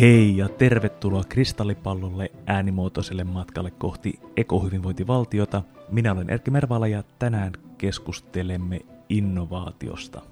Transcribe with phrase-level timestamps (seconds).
[0.00, 5.62] Hei ja tervetuloa kristallipallolle äänimuotoiselle matkalle kohti ekohyvinvointivaltiota.
[5.88, 10.22] Minä olen Erkki Mervala ja tänään keskustelemme innovaatiosta.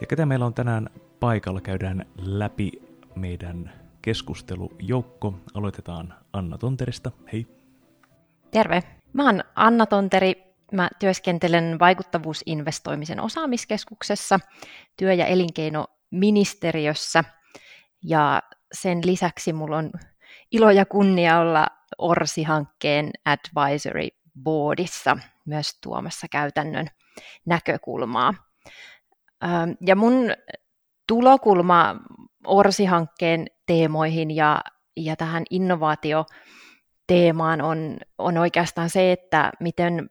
[0.00, 2.72] Ja ketä meillä on tänään paikalla, käydään läpi
[3.14, 5.34] meidän keskustelujoukko.
[5.54, 7.10] Aloitetaan Anna Tonterista.
[7.32, 7.46] Hei.
[8.50, 8.82] Terve.
[9.12, 10.34] Mä oon Anna Tonteri.
[10.72, 14.40] Mä työskentelen vaikuttavuusinvestoimisen osaamiskeskuksessa
[14.96, 17.24] työ- ja elinkeinoministeriössä.
[18.04, 19.90] Ja sen lisäksi mulla on
[20.50, 21.66] ilo ja kunnia olla
[21.98, 24.08] Orsi-hankkeen advisory
[24.42, 26.86] boardissa myös tuomassa käytännön
[27.46, 28.34] näkökulmaa.
[29.86, 30.14] Ja mun
[31.06, 31.96] tulokulma
[32.46, 34.60] Orsi-hankkeen teemoihin ja,
[34.96, 40.08] ja tähän innovaatioteemaan on, on oikeastaan se, että miten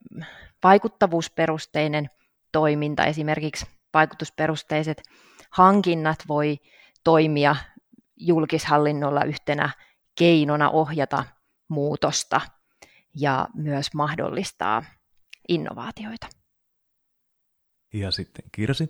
[0.63, 2.09] vaikuttavuusperusteinen
[2.51, 5.01] toiminta, esimerkiksi vaikutusperusteiset
[5.51, 6.57] hankinnat voi
[7.03, 7.55] toimia
[8.19, 9.69] julkishallinnolla yhtenä
[10.19, 11.23] keinona ohjata
[11.67, 12.41] muutosta
[13.15, 14.83] ja myös mahdollistaa
[15.47, 16.27] innovaatioita.
[17.93, 18.87] Ja sitten Kirsi.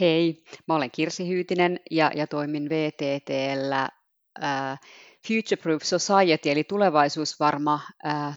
[0.00, 3.88] Hei, mä olen Kirsi Hyytinen ja, ja toimin VTTllä
[4.42, 4.80] äh,
[5.26, 7.80] Future Proof Society eli tulevaisuusvarma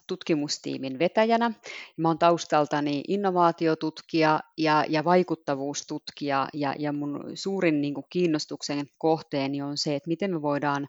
[0.07, 1.51] tutkimustiimin vetäjänä.
[1.97, 9.61] Mä olen taustaltani innovaatiotutkija ja, ja vaikuttavuustutkija ja, ja mun suurin niin kuin, kiinnostuksen kohteeni
[9.61, 10.87] on se, että miten me voidaan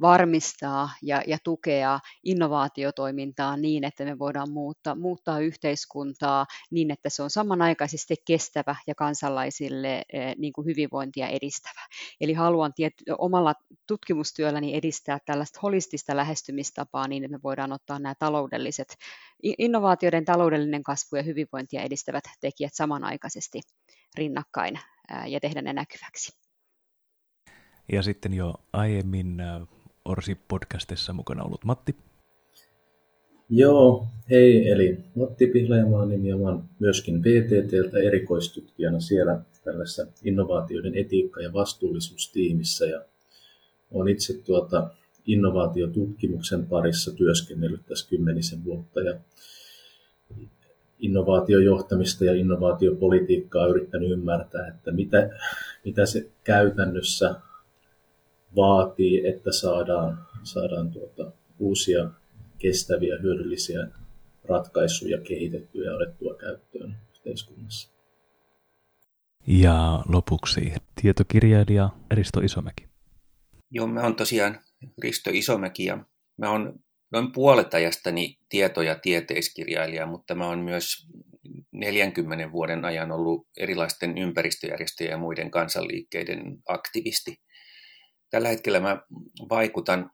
[0.00, 7.22] varmistaa ja, ja tukea innovaatiotoimintaa niin, että me voidaan muuttaa, muuttaa yhteiskuntaa niin, että se
[7.22, 10.02] on samanaikaisesti kestävä ja kansalaisille
[10.38, 11.80] niin kuin hyvinvointia edistävä.
[12.20, 13.54] Eli haluan tiet, omalla
[13.86, 18.96] tutkimustyölläni edistää tällaista holistista lähestymistapaa niin, että me voidaan ottaa nämä taloudelliset,
[19.42, 23.60] innovaatioiden taloudellinen kasvu ja hyvinvointia edistävät tekijät samanaikaisesti
[24.16, 24.78] rinnakkain
[25.28, 26.45] ja tehdä ne näkyväksi.
[27.92, 29.62] Ja sitten jo aiemmin äh,
[30.04, 31.96] Orsi-podcastissa mukana ollut Matti.
[33.48, 41.42] Joo, hei, eli Matti Pihlajamaan nimi ja olen myöskin VTTltä erikoistutkijana siellä tällaisessa innovaatioiden etiikka-
[41.42, 43.04] ja vastuullisuustiimissä ja
[43.90, 44.90] olen itse tuota
[45.26, 49.14] innovaatiotutkimuksen parissa työskennellyt tässä kymmenisen vuotta ja
[50.98, 55.30] innovaatiojohtamista ja innovaatiopolitiikkaa yrittänyt ymmärtää, että mitä,
[55.84, 57.34] mitä se käytännössä
[58.56, 62.10] vaatii, että saadaan, saadaan tuota, uusia
[62.58, 63.88] kestäviä, hyödyllisiä
[64.44, 67.90] ratkaisuja kehitettyä ja otettua käyttöön yhteiskunnassa.
[69.46, 72.88] Ja lopuksi tietokirjailija Risto Isomäki.
[73.70, 74.60] Joo, mä oon tosiaan
[75.02, 76.04] Risto Isomäki ja
[76.38, 76.80] mä oon
[77.12, 81.08] noin puolet ajastani tieto- ja tieteiskirjailija, mutta mä oon myös
[81.72, 87.36] 40 vuoden ajan ollut erilaisten ympäristöjärjestöjen ja muiden kansanliikkeiden aktivisti.
[88.30, 89.02] Tällä hetkellä mä
[89.50, 90.10] vaikutan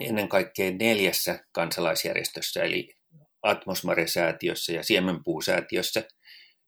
[0.00, 2.88] ennen kaikkea neljässä kansalaisjärjestössä, eli
[3.42, 6.02] Atmosmare-säätiössä ja Siemenpuu-säätiössä,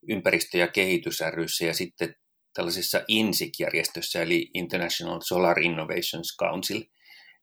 [0.08, 2.14] ympäristö- ja kehitys ryssä ja sitten
[2.54, 6.82] tällaisessa INSIC-järjestössä, eli International Solar Innovations Council,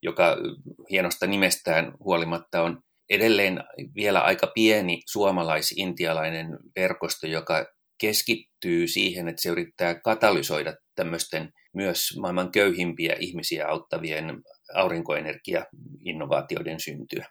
[0.01, 0.37] joka
[0.89, 3.63] hienosta nimestään huolimatta on edelleen
[3.95, 7.65] vielä aika pieni suomalais-intialainen verkosto, joka
[7.97, 14.41] keskittyy siihen, että se yrittää katalysoida tämmöisten myös maailman köyhimpiä ihmisiä auttavien
[14.75, 17.27] aurinkoenergia-innovaatioiden syntyä.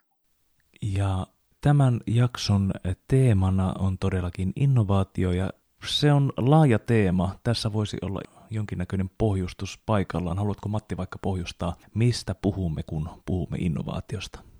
[0.82, 1.26] Ja
[1.60, 2.72] tämän jakson
[3.08, 5.50] teemana on todellakin innovaatio ja
[5.86, 7.38] se on laaja teema.
[7.44, 8.20] Tässä voisi olla
[8.50, 10.38] jonkinnäköinen pohjustus paikallaan.
[10.38, 14.53] Haluatko Matti vaikka pohjustaa, mistä puhumme, kun puhumme innovaatiosta?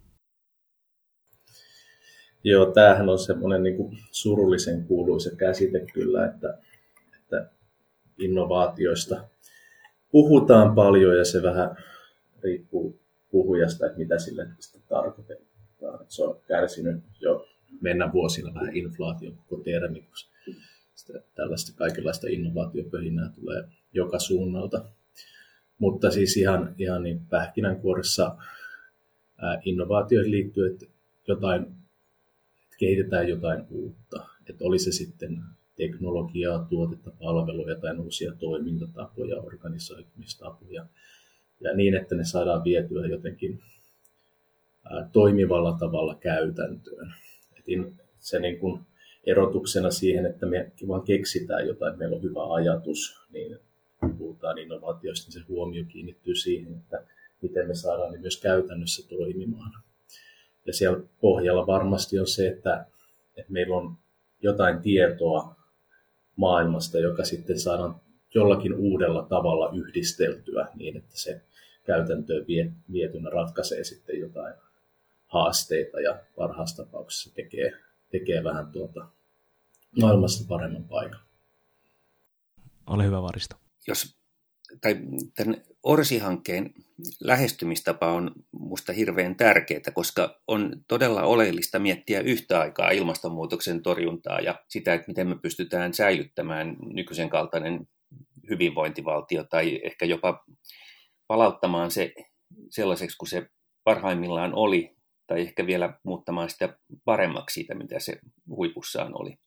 [2.45, 6.59] Joo, tämähän on semmoinen niin kuin surullisen kuuluisa käsite kyllä, että,
[7.21, 7.51] että
[8.19, 9.25] innovaatioista
[10.11, 11.77] puhutaan paljon ja se vähän
[12.43, 13.01] riippuu
[13.31, 14.49] puhujasta, että mitä sille
[14.89, 16.07] tarkoitetaan.
[16.09, 17.49] Se on kärsinyt jo
[17.81, 20.31] mennä vuosina vähän inflaation koko termi, koska
[21.35, 24.85] tällaista kaikenlaista innovaatiopöhinää tulee joka suunnalta.
[25.79, 28.37] Mutta siis ihan, ihan niin pähkinänkuoressa
[29.65, 30.87] innovaatioihin liittyy, että
[31.29, 31.67] jotain,
[32.85, 34.27] kehitetään jotain uutta.
[34.51, 35.43] Että oli se sitten
[35.77, 40.87] teknologiaa, tuotetta, palvelua, jotain uusia toimintatapoja, organisoitumistapoja
[41.61, 43.63] ja niin, että ne saadaan vietyä jotenkin
[45.13, 47.15] toimivalla tavalla käytäntöön.
[47.59, 48.81] Et se niin kuin
[49.27, 53.59] erotuksena siihen, että me vaan keksitään jotain, että meillä on hyvä ajatus, niin
[54.01, 57.05] kun puhutaan innovaatioista, niin se huomio kiinnittyy siihen, että
[57.43, 59.84] miten me saadaan ne myös käytännössä toimimaan.
[60.67, 62.87] Ja siellä pohjalla varmasti on se, että,
[63.37, 63.97] että meillä on
[64.43, 65.57] jotain tietoa
[66.37, 68.01] maailmasta, joka sitten saadaan
[68.35, 71.41] jollakin uudella tavalla yhdisteltyä niin, että se
[71.85, 72.47] käytäntöön
[72.93, 74.55] vietynä ratkaisee sitten jotain
[75.27, 77.73] haasteita ja parhaassa tapauksessa tekee,
[78.11, 79.09] tekee vähän tuota
[80.01, 81.21] maailmasta paremman paikan.
[82.87, 83.57] Ole hyvä Varisto.
[83.87, 84.17] Jos,
[85.35, 86.75] tämän Orsi-hankkeen
[87.21, 94.63] lähestymistapa on minusta hirveän tärkeää, koska on todella oleellista miettiä yhtä aikaa ilmastonmuutoksen torjuntaa ja
[94.69, 97.89] sitä, että miten me pystytään säilyttämään nykyisen kaltainen
[98.51, 100.45] hyvinvointivaltio tai ehkä jopa
[101.27, 102.15] palauttamaan se
[102.71, 103.51] sellaiseksi kuin se
[103.85, 104.97] parhaimmillaan oli,
[105.27, 109.39] tai ehkä vielä muuttamaan sitä paremmaksi siitä, mitä se huipussaan oli.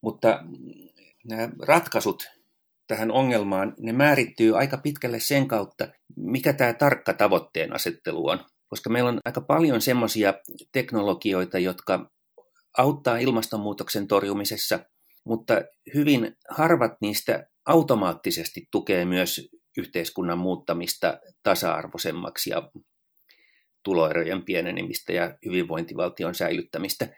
[0.00, 0.44] Mutta
[1.24, 2.30] nämä ratkaisut
[2.86, 8.44] tähän ongelmaan, ne määrittyy aika pitkälle sen kautta, mikä tämä tarkka tavoitteen asettelu on.
[8.68, 10.34] Koska meillä on aika paljon semmoisia
[10.72, 12.10] teknologioita, jotka
[12.78, 14.80] auttaa ilmastonmuutoksen torjumisessa,
[15.24, 15.54] mutta
[15.94, 19.48] hyvin harvat niistä automaattisesti tukee myös
[19.78, 22.70] yhteiskunnan muuttamista tasa-arvoisemmaksi ja
[23.82, 27.08] tuloerojen pienenemistä ja hyvinvointivaltion säilyttämistä.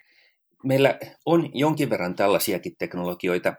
[0.65, 3.55] Meillä on jonkin verran tällaisiakin teknologioita.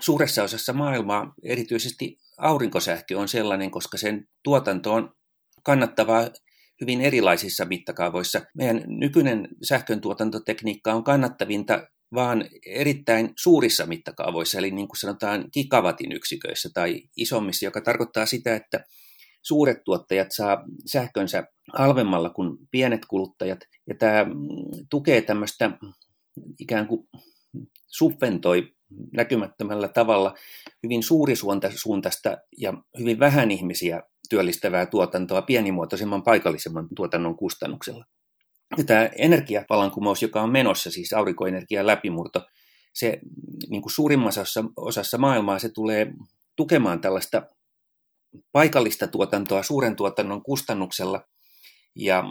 [0.00, 5.14] Suuressa osassa maailmaa erityisesti aurinkosähkö on sellainen, koska sen tuotanto on
[5.62, 6.28] kannattavaa
[6.80, 8.40] hyvin erilaisissa mittakaavoissa.
[8.54, 16.12] Meidän nykyinen sähkön tuotantotekniikka on kannattavinta vaan erittäin suurissa mittakaavoissa, eli niin kuin sanotaan gigavatin
[16.12, 18.84] yksiköissä tai isommissa, joka tarkoittaa sitä, että
[19.42, 24.26] suuret tuottajat saa sähkönsä halvemmalla kuin pienet kuluttajat, ja tämä
[24.90, 25.70] tukee tämmöistä
[26.58, 27.08] ikään kuin
[27.86, 28.72] subventoi
[29.12, 30.34] näkymättömällä tavalla
[30.82, 38.04] hyvin suurisuuntaista ja hyvin vähän ihmisiä työllistävää tuotantoa pienimuotoisemman paikallisemman tuotannon kustannuksella.
[38.78, 42.46] Ja tämä energiavallankumous, joka on menossa, siis aurinkoenergian läpimurto,
[42.94, 43.18] se
[43.70, 46.12] niin kuin suurimmassa osassa, osassa maailmaa se tulee
[46.56, 47.42] tukemaan tällaista
[48.52, 51.24] paikallista tuotantoa suuren tuotannon kustannuksella
[51.96, 52.24] ja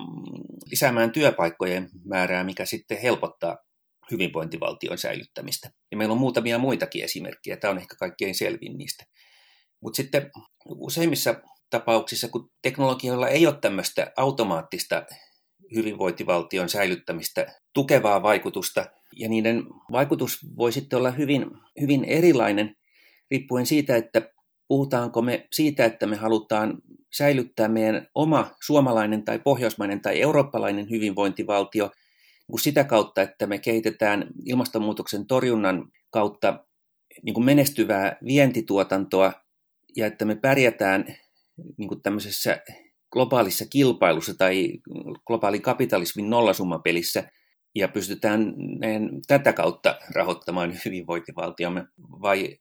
[0.72, 3.58] lisäämään työpaikkojen määrää, mikä sitten helpottaa
[4.12, 5.72] hyvinvointivaltion säilyttämistä.
[5.92, 9.06] Ja meillä on muutamia muitakin esimerkkejä, tämä on ehkä kaikkein selvin niistä.
[9.82, 10.32] Mutta sitten
[10.66, 11.36] useimmissa
[11.70, 15.06] tapauksissa, kun teknologioilla ei ole tämmöistä automaattista
[15.76, 18.86] hyvinvointivaltion säilyttämistä tukevaa vaikutusta,
[19.16, 21.46] ja niiden vaikutus voi sitten olla hyvin,
[21.82, 22.76] hyvin erilainen
[23.32, 24.22] riippuen siitä, että
[24.68, 26.82] puhutaanko me siitä, että me halutaan
[27.14, 31.92] säilyttää meidän oma suomalainen tai pohjoismainen tai eurooppalainen hyvinvointivaltio
[32.60, 36.66] sitä kautta, että me kehitetään ilmastonmuutoksen torjunnan kautta
[37.24, 39.34] niin kuin menestyvää vientituotantoa
[39.96, 41.06] ja että me pärjätään
[41.78, 42.62] niin kuin tämmöisessä
[43.12, 44.70] globaalissa kilpailussa tai
[45.28, 47.32] globaalin kapitalismin nollasummapelissä
[47.76, 48.54] ja pystytään
[49.28, 51.86] tätä kautta rahoittamaan hyvinvointivaltiomme.
[52.00, 52.58] Vai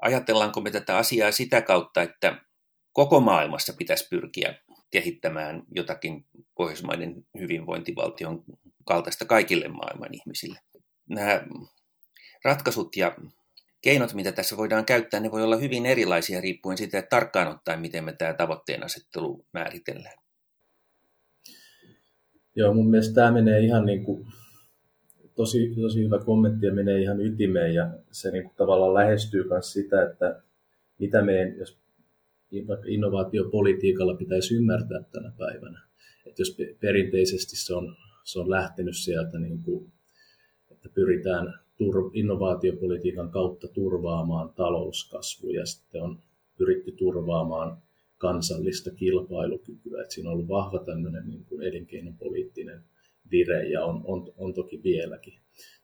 [0.00, 2.44] ajatellaanko me tätä asiaa sitä kautta, että
[2.92, 4.54] koko maailmassa pitäisi pyrkiä
[4.90, 8.44] kehittämään jotakin pohjoismaiden hyvinvointivaltion
[8.84, 10.58] kaltaista kaikille maailman ihmisille.
[11.08, 11.44] Nämä
[12.44, 13.16] ratkaisut ja
[13.80, 17.80] keinot, mitä tässä voidaan käyttää, ne voi olla hyvin erilaisia riippuen siitä, että tarkkaan ottaen,
[17.80, 20.18] miten me tämä tavoitteen asettelu määritellään.
[22.56, 24.26] Joo, mun mielestä tämä menee ihan niin kuin,
[25.34, 29.72] tosi, tosi hyvä kommentti ja menee ihan ytimeen ja se niin kuin tavallaan lähestyy myös
[29.72, 30.42] sitä, että
[30.98, 31.78] mitä meidän, jos
[32.68, 35.80] vaikka innovaatiopolitiikalla pitäisi ymmärtää tänä päivänä.
[36.26, 39.92] Että jos perinteisesti se on, se on lähtenyt sieltä, niin kuin,
[40.70, 41.46] että pyritään
[41.82, 46.18] tur- innovaatiopolitiikan kautta turvaamaan talouskasvu ja sitten on
[46.58, 47.82] pyritty turvaamaan
[48.18, 50.02] kansallista kilpailukykyä.
[50.02, 52.84] Että siinä on ollut vahva tämmöinen niin kuin elinkeinopoliittinen
[53.30, 55.34] vire ja on, on, on toki vieläkin.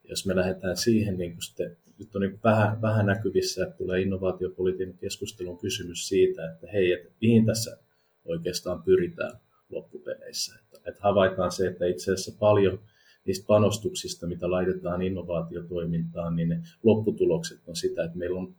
[0.09, 4.01] Jos me lähdetään siihen, niin kuin sitten, nyt on niin vähän, vähän näkyvissä, että tulee
[4.01, 7.79] innovaatiopolitiikan keskustelun kysymys siitä, että hei, että mihin tässä
[8.25, 10.59] oikeastaan pyritään loppupeleissä.
[10.59, 12.81] Että, että havaitaan se, että itse asiassa paljon
[13.25, 18.55] niistä panostuksista, mitä laitetaan innovaatiotoimintaan, niin ne lopputulokset on sitä, että meillä on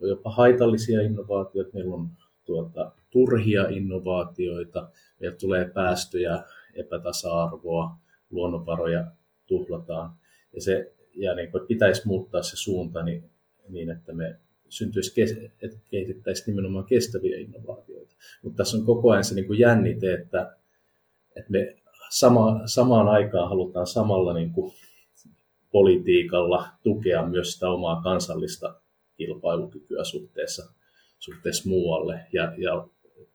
[0.00, 2.10] jopa haitallisia innovaatioita, meillä on
[2.44, 6.44] tuota, turhia innovaatioita, meillä tulee päästöjä,
[6.74, 7.96] epätasa-arvoa,
[8.30, 9.04] luonnonvaroja
[9.46, 10.10] tuhlataan.
[10.54, 13.30] Ja, se, ja niin kuin pitäisi muuttaa se suunta niin,
[13.68, 14.36] niin että me
[14.68, 15.22] syntyisi,
[15.62, 18.14] että kehitettäisiin nimenomaan kestäviä innovaatioita.
[18.42, 20.56] Mutta tässä on koko ajan se niin kuin jännite, että,
[21.36, 21.76] että me
[22.10, 24.72] sama, samaan aikaan halutaan samalla niin kuin
[25.72, 28.80] politiikalla tukea myös sitä omaa kansallista
[29.16, 30.72] kilpailukykyä suhteessa,
[31.18, 32.20] suhteessa muualle.
[32.32, 32.88] Ja, ja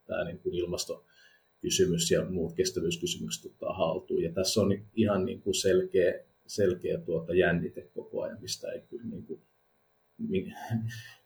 [0.06, 4.22] tämä niin kuin ilmastokysymys ja muut kestävyyskysymykset ottaa haltuun.
[4.22, 9.04] Ja tässä on ihan niin kuin selkeä, selkeä tuota jännite koko ajan, mistä ei kyllä
[9.04, 9.40] niin kuin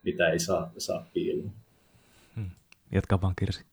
[0.02, 1.50] mitä ei saa, saa piilua.
[2.36, 2.50] Hmm.
[2.92, 3.64] Jatka vaan Kirsi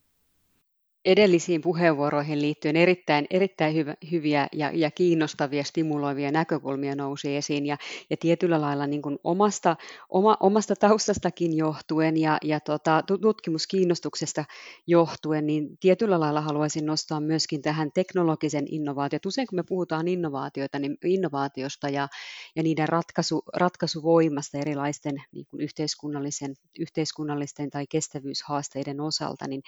[1.05, 7.77] edellisiin puheenvuoroihin liittyen erittäin, erittäin hyvä, hyviä ja, ja kiinnostavia, stimuloivia näkökulmia nousi esiin ja,
[8.09, 9.75] ja tietyllä lailla niin kuin omasta,
[10.09, 14.45] oma, omasta taustastakin johtuen ja, ja tota, tutkimuskiinnostuksesta
[14.87, 19.25] johtuen, niin tietyllä lailla haluaisin nostaa myöskin tähän teknologisen innovaatiot.
[19.25, 22.07] Usein kun me puhutaan innovaatioita, niin innovaatiosta ja,
[22.55, 29.61] ja niiden ratkaisu, ratkaisuvoimasta erilaisten niin kuin yhteiskunnallisen, yhteiskunnallisten tai kestävyyshaasteiden osalta, niin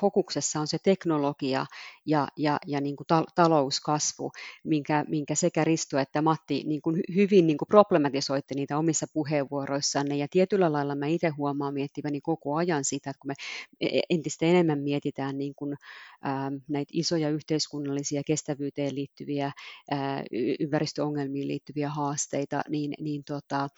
[0.00, 1.66] fokuksessa on se teknologia
[2.06, 4.30] ja, ja, ja niin kuin ta- talouskasvu,
[4.64, 10.16] minkä, minkä sekä Risto että Matti niin kuin hyvin niin kuin problematisoitte niitä omissa puheenvuoroissanne.
[10.16, 13.34] Ja tietyllä lailla mä itse huomaan miettiväni koko ajan sitä, että kun me
[13.80, 15.76] e, entistä enemmän mietitään niin kuin,
[16.22, 19.52] ää, näitä isoja yhteiskunnallisia kestävyyteen liittyviä,
[19.90, 20.24] ää,
[20.60, 23.68] ympäristöongelmiin liittyviä haasteita, niin, niin tota,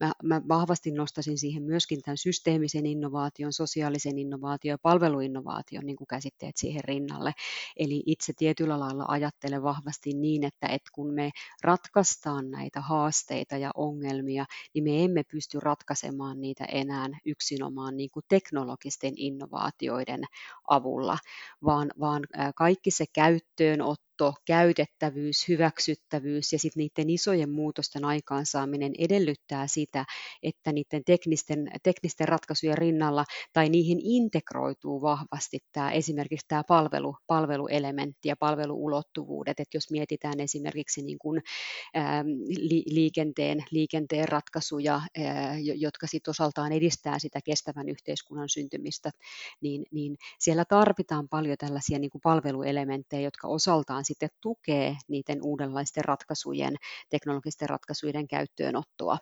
[0.00, 5.96] mä, mä vahvasti nostasin siihen myöskin tämän systeemisen innovaation, sosiaalisen innovaation ja palveluinnovaation innovaation niin
[5.96, 7.32] kuin käsitteet siihen rinnalle.
[7.76, 11.30] Eli itse tietyllä lailla ajattelen vahvasti niin, että, että kun me
[11.62, 14.44] ratkaistaan näitä haasteita ja ongelmia,
[14.74, 20.24] niin me emme pysty ratkaisemaan niitä enää yksinomaan niin kuin teknologisten innovaatioiden
[20.68, 21.18] avulla,
[21.64, 22.22] vaan, vaan
[22.56, 30.04] kaikki se käyttöönotto, käyttöönotto, käytettävyys, hyväksyttävyys ja sitten niiden isojen muutosten aikaansaaminen edellyttää sitä,
[30.42, 38.28] että niiden teknisten, teknisten ratkaisujen rinnalla tai niihin integroituu vahvasti tämä esimerkiksi tämä palvelu, palveluelementti
[38.28, 41.42] ja palveluulottuvuudet, että jos mietitään esimerkiksi niin kuin,
[41.94, 42.24] ää,
[42.58, 49.10] li, liikenteen, liikenteen ratkaisuja, ää, jotka sitten osaltaan edistää sitä kestävän yhteiskunnan syntymistä,
[49.60, 56.04] niin, niin siellä tarvitaan paljon tällaisia niin kuin palveluelementtejä, jotka osaltaan sitten tukee niiden uudenlaisten
[56.04, 56.76] ratkaisujen,
[57.08, 59.18] teknologisten ratkaisujen käyttöönottoa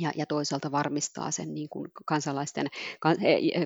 [0.00, 2.66] ja, ja toisaalta varmistaa sen niin kuin kansalaisten,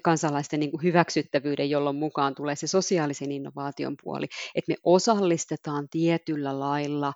[0.03, 6.61] kansalaisten niin kuin hyväksyttävyyden, jolloin mukaan tulee se sosiaalisen innovaation puoli, että me osallistetaan tietyllä
[6.61, 7.13] lailla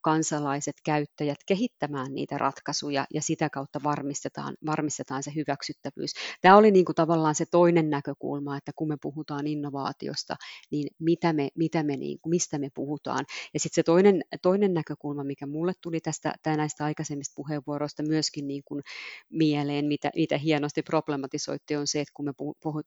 [0.00, 6.12] kansalaiset, käyttäjät kehittämään niitä ratkaisuja ja sitä kautta varmistetaan, varmistetaan se hyväksyttävyys.
[6.40, 10.36] Tämä oli niin kuin tavallaan se toinen näkökulma, että kun me puhutaan innovaatiosta,
[10.70, 13.24] niin mitä me, mitä me niin kuin, mistä me puhutaan.
[13.54, 18.62] Ja sitten se toinen, toinen näkökulma, mikä mulle tuli tästä näistä aikaisemmista puheenvuoroista myöskin niin
[18.64, 18.82] kuin
[19.30, 22.32] mieleen, mitä, mitä hienosti problematisoitte, on se, että kun me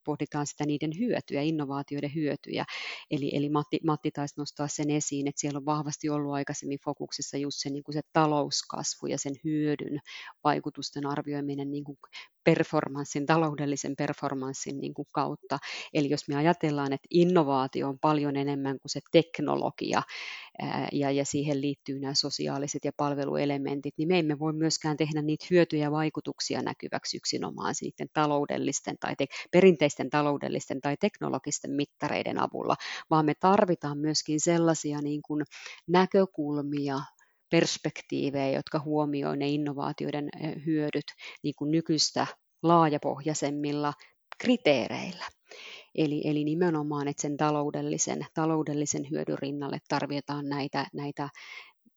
[0.06, 2.66] pohditaan sitä niiden hyötyjä, innovaatioiden hyötyjä,
[3.12, 7.38] eli, eli Matti, Matti taisi nostaa sen esiin, että siellä on vahvasti ollut aikaisemmin fokuksessa
[7.38, 10.00] just se, niin kuin se talouskasvu ja sen hyödyn
[10.44, 11.98] vaikutusten arvioiminen niin kuin
[12.44, 15.58] performanssin, taloudellisen performanssin niin kuin kautta.
[15.94, 20.02] Eli jos me ajatellaan, että innovaatio on paljon enemmän kuin se teknologia
[20.92, 25.46] ja, ja siihen liittyy nämä sosiaaliset ja palveluelementit, niin me emme voi myöskään tehdä niitä
[25.52, 32.76] hyötyjä ja vaikutuksia näkyväksi yksinomaan niiden taloudellisten tai te, perinteisten taloudellisten tai teknologisten mittareiden avulla,
[33.10, 35.44] vaan me tarvitaan myöskin sellaisia niin kuin
[35.88, 37.00] näkökulmia,
[37.50, 40.30] perspektiivejä, jotka huomioivat ne innovaatioiden
[40.66, 41.06] hyödyt
[41.44, 42.28] niin kuin nykyistä
[42.64, 43.94] laajapohjaisemmilla
[44.38, 45.26] kriteereillä.
[45.98, 51.30] Eli, eli nimenomaan, että sen taloudellisen, taloudellisen hyödyn rinnalle tarvitaan näitä, näitä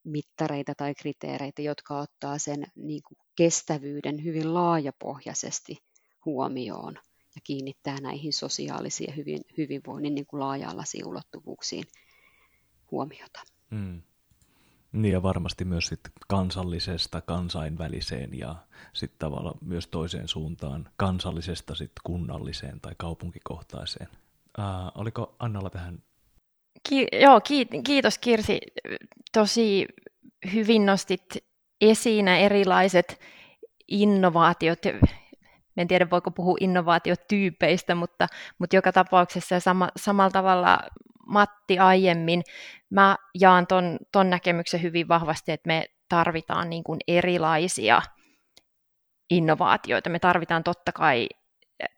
[0.04, 5.78] mittareita tai kriteereitä, jotka ottaa sen niin kuin kestävyyden hyvin laajapohjaisesti
[6.24, 6.94] huomioon
[7.34, 11.84] ja kiinnittää näihin sosiaalisiin ja hyvin, hyvinvoinnin niin kuin laaja-alaisiin ulottuvuuksiin
[12.90, 13.42] huomiota.
[13.70, 14.02] Hmm.
[14.92, 18.54] Niin ja varmasti myös sit kansallisesta kansainväliseen ja
[18.92, 24.08] sitten tavallaan myös toiseen suuntaan kansallisesta sit kunnalliseen tai kaupunkikohtaiseen.
[24.58, 25.98] Ää, oliko Annalla tähän?
[26.88, 28.58] Ki- joo, ki- kiitos Kirsi.
[29.32, 29.86] Tosi
[30.54, 31.24] hyvin nostit
[31.80, 33.20] esiin erilaiset
[33.88, 34.78] innovaatiot.
[35.76, 38.26] En tiedä, voiko puhua innovaatiotyypeistä, mutta,
[38.58, 40.78] mutta joka tapauksessa sama, samalla tavalla
[41.30, 42.42] Matti aiemmin,
[42.90, 48.02] mä jaan ton, ton näkemyksen hyvin vahvasti, että me tarvitaan niin kuin erilaisia
[49.30, 50.10] innovaatioita.
[50.10, 51.28] Me tarvitaan totta kai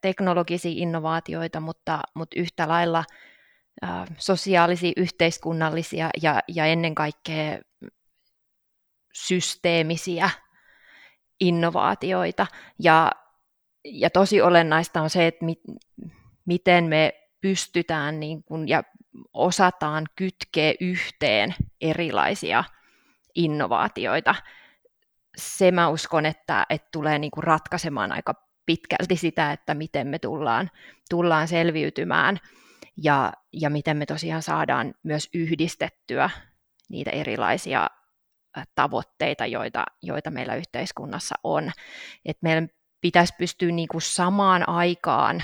[0.00, 3.04] teknologisia innovaatioita, mutta, mutta yhtä lailla
[4.18, 7.58] sosiaalisia, yhteiskunnallisia ja, ja ennen kaikkea
[9.12, 10.30] systeemisiä
[11.40, 12.46] innovaatioita.
[12.78, 13.12] Ja,
[13.84, 15.54] ja tosi olennaista on se, että mi,
[16.46, 18.82] miten me pystytään niin kuin, ja
[19.33, 22.64] osataan kytkeä yhteen erilaisia
[23.35, 24.35] innovaatioita.
[25.37, 28.35] Se mä uskon, että, että tulee niin kuin ratkaisemaan aika
[28.66, 30.71] pitkälti sitä, että miten me tullaan,
[31.11, 32.38] tullaan selviytymään
[32.97, 36.31] ja, ja miten me tosiaan saadaan myös yhdistettyä
[36.88, 37.90] niitä erilaisia
[38.75, 41.71] tavoitteita, joita, joita meillä yhteiskunnassa on.
[42.25, 42.69] Et meidän
[43.00, 45.42] pitäisi pystyä niin kuin samaan aikaan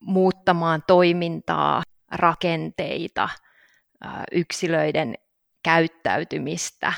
[0.00, 3.28] muuttamaan toimintaa, rakenteita,
[4.32, 5.14] yksilöiden
[5.62, 6.92] käyttäytymistä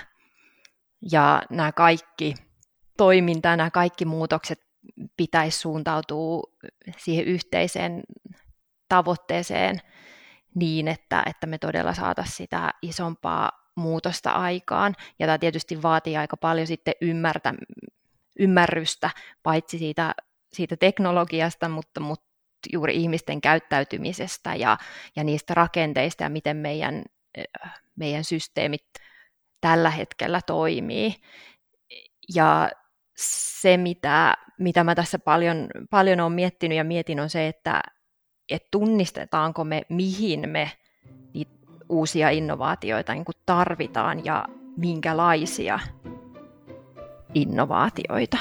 [1.12, 2.34] ja nämä kaikki
[2.96, 4.60] toiminta, nämä kaikki muutokset
[5.16, 6.42] pitäisi suuntautua
[6.96, 8.02] siihen yhteiseen
[8.88, 9.80] tavoitteeseen
[10.54, 14.94] niin, että, että me todella saataisiin sitä isompaa muutosta aikaan.
[15.18, 17.54] Ja tämä tietysti vaatii aika paljon sitten ymmärtä,
[18.38, 19.10] ymmärrystä,
[19.42, 20.14] paitsi siitä,
[20.52, 22.29] siitä teknologiasta, mutta, mutta
[22.72, 24.78] juuri ihmisten käyttäytymisestä ja,
[25.16, 27.04] ja niistä rakenteista ja miten meidän,
[27.96, 28.84] meidän systeemit
[29.60, 31.14] tällä hetkellä toimii.
[32.34, 32.70] Ja
[33.16, 37.82] se, mitä, mitä mä tässä paljon, paljon olen miettinyt ja mietin, on se, että,
[38.50, 40.70] että tunnistetaanko me, mihin me
[41.34, 41.52] niitä
[41.88, 44.44] uusia innovaatioita niin tarvitaan ja
[44.76, 45.78] minkälaisia
[47.34, 48.38] innovaatioita.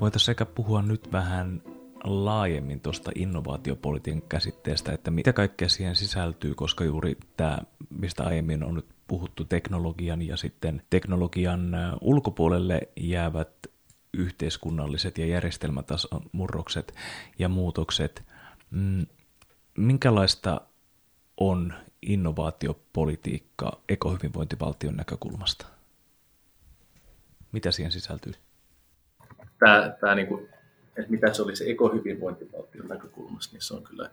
[0.00, 1.62] Voitaisiin sekä puhua nyt vähän
[2.04, 7.58] laajemmin tuosta innovaatiopolitiikan käsitteestä, että mitä kaikkea siihen sisältyy, koska juuri tämä,
[7.90, 13.50] mistä aiemmin on nyt puhuttu teknologian ja sitten teknologian ulkopuolelle jäävät
[14.14, 16.94] yhteiskunnalliset ja järjestelmätason murrokset
[17.38, 18.24] ja muutokset.
[18.70, 19.06] Mm,
[19.78, 20.60] minkälaista
[21.36, 25.66] on innovaatiopolitiikka ekohyvinvointivaltion näkökulmasta?
[27.52, 28.32] Mitä siihen sisältyy?
[29.58, 30.48] Tämä, tämä niin kuin
[30.98, 34.10] että mitä se olisi ekohyvinvointivaltion näkökulmasta, niin se on kyllä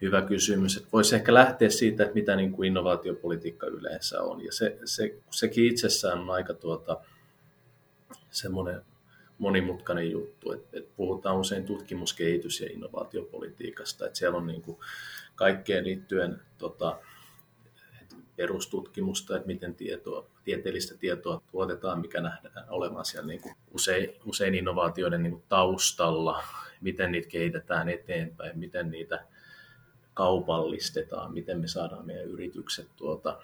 [0.00, 0.76] hyvä kysymys.
[0.76, 4.44] Että voisi ehkä lähteä siitä, että mitä niin kuin innovaatiopolitiikka yleensä on.
[4.44, 7.00] Ja se, se, sekin itsessään on aika tuota,
[8.30, 8.80] semmoinen
[9.38, 10.52] monimutkainen juttu.
[10.52, 14.06] Että, että puhutaan usein tutkimus-, kehitys- ja innovaatiopolitiikasta.
[14.06, 14.78] Että siellä on niin kuin
[15.34, 16.98] kaikkeen liittyen tota,
[18.36, 24.54] perustutkimusta, että miten tietoa, tieteellistä tietoa tuotetaan, mikä nähdään olevan siellä niin kuin usein, usein
[24.54, 26.42] innovaatioiden niin kuin taustalla,
[26.80, 29.24] miten niitä kehitetään eteenpäin, miten niitä
[30.14, 33.38] kaupallistetaan, miten me saadaan meidän yritykset tuota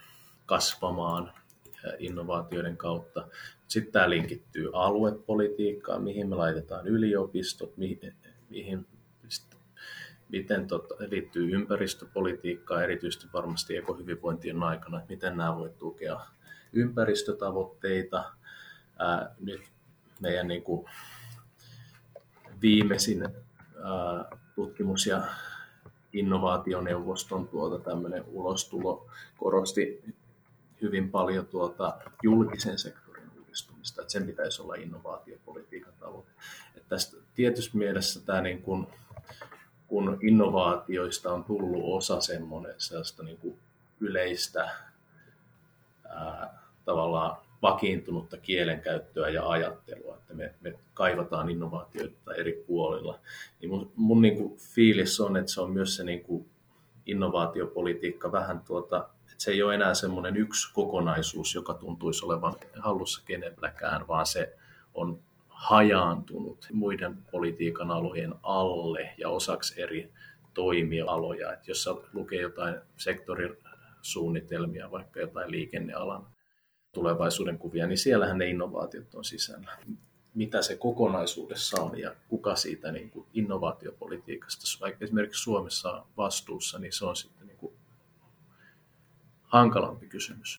[0.46, 1.32] kasvamaan
[1.98, 3.28] innovaatioiden kautta.
[3.68, 8.14] Sitten tämä linkittyy aluepolitiikkaan, mihin me laitetaan yliopistot, mihin,
[8.50, 8.86] mihin
[10.32, 16.20] miten tota, liittyy ympäristöpolitiikkaan, erityisesti varmasti ekohyvinvointien aikana, että miten nämä voi tukea
[16.72, 18.32] ympäristötavoitteita.
[18.98, 19.62] Ää, nyt
[20.20, 20.86] meidän niin kuin,
[22.62, 25.22] viimeisin ää, tutkimus- ja
[26.12, 29.06] innovaationeuvoston tuota, tämmöinen ulostulo
[29.38, 30.04] korosti
[30.82, 36.30] hyvin paljon tuota, julkisen sektorin uudistumista, että sen pitäisi olla innovaatiopolitiikan tavoite.
[36.76, 38.86] Että tästä tietysti mielessä tämä niin kuin,
[39.90, 43.58] kun innovaatioista on tullut osa semmoinen sellaista niin kuin
[44.00, 44.70] yleistä
[46.08, 53.18] ää, tavallaan vakiintunutta kielenkäyttöä ja ajattelua, että me, me kaivataan innovaatioita eri puolilla.
[53.60, 56.50] Niin mun mun niin kuin fiilis on, että se on myös se niin kuin
[57.06, 63.22] innovaatiopolitiikka vähän tuota, että se ei ole enää semmoinen yksi kokonaisuus, joka tuntuisi olevan hallussa
[63.24, 64.56] kenelläkään, vaan se
[64.94, 65.18] on
[65.60, 70.12] hajaantunut muiden politiikan alojen alle ja osaksi eri
[70.54, 71.52] toimialoja.
[71.52, 76.26] Että jos lukee jotain sektorisuunnitelmia, vaikka jotain liikennealan
[76.92, 79.78] tulevaisuuden kuvia, niin siellähän ne innovaatiot on sisällä.
[80.34, 86.78] Mitä se kokonaisuudessa on ja kuka siitä niin kuin innovaatiopolitiikasta, vaikka esimerkiksi Suomessa on vastuussa,
[86.78, 87.74] niin se on sitten niin kuin
[89.42, 90.56] hankalampi kysymys.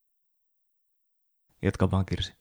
[1.62, 2.41] Jatka vaan Kirsi.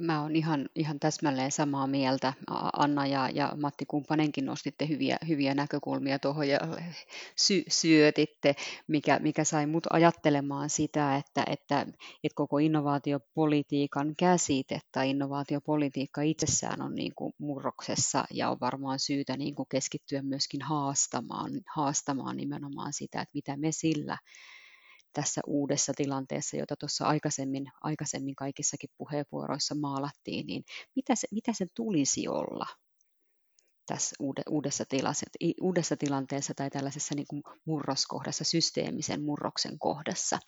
[0.00, 2.32] Mä oon ihan, ihan täsmälleen samaa mieltä.
[2.72, 6.58] Anna ja, ja Matti Kumpanenkin nostitte hyviä, hyviä näkökulmia tuohon ja
[7.46, 8.54] sy, syötitte,
[8.86, 11.80] mikä, mikä sai mut ajattelemaan sitä, että, että,
[12.24, 19.36] että koko innovaatiopolitiikan käsite tai innovaatiopolitiikka itsessään on niin kuin murroksessa ja on varmaan syytä
[19.36, 24.18] niin kuin keskittyä myöskin haastamaan, haastamaan nimenomaan sitä, että mitä me sillä
[25.12, 30.64] tässä uudessa tilanteessa, jota tuossa aikaisemmin, aikaisemmin kaikissakin puheenvuoroissa maalattiin, niin
[30.96, 32.66] mitä, se, mitä sen tulisi olla
[33.90, 34.16] tässä
[34.50, 35.26] uudessa, tilassa,
[35.60, 40.38] uudessa tilanteessa tai tällaisessa niin kuin murroskohdassa, systeemisen murroksen kohdassa.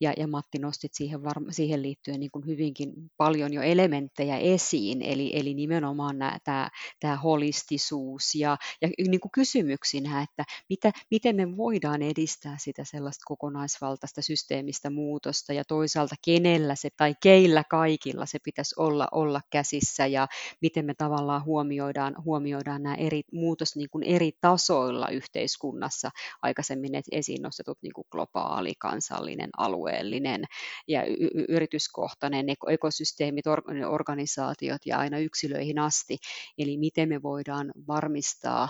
[0.00, 1.20] Ja, ja Matti nostit siihen,
[1.50, 6.70] siihen liittyen niin kuin hyvinkin paljon jo elementtejä esiin, eli, eli nimenomaan tämä,
[7.00, 13.22] tämä holistisuus ja, ja niin kuin kysymyksinä, että mitä, miten me voidaan edistää sitä sellaista
[13.26, 20.06] kokonaisvaltaista systeemistä muutosta ja toisaalta kenellä se tai keillä kaikilla se pitäisi olla, olla käsissä
[20.06, 20.28] ja
[20.60, 26.10] miten me tavallaan huomioidaan, huomioidaan nämä eri muutos niin kuin eri tasoilla yhteiskunnassa
[26.42, 30.44] aikaisemmin esiin nostetut niin kuin globaali, kansallinen, alueellinen
[30.88, 33.44] ja y- yrityskohtainen, ekosysteemit,
[33.88, 36.18] organisaatiot ja aina yksilöihin asti.
[36.58, 38.68] Eli miten me voidaan varmistaa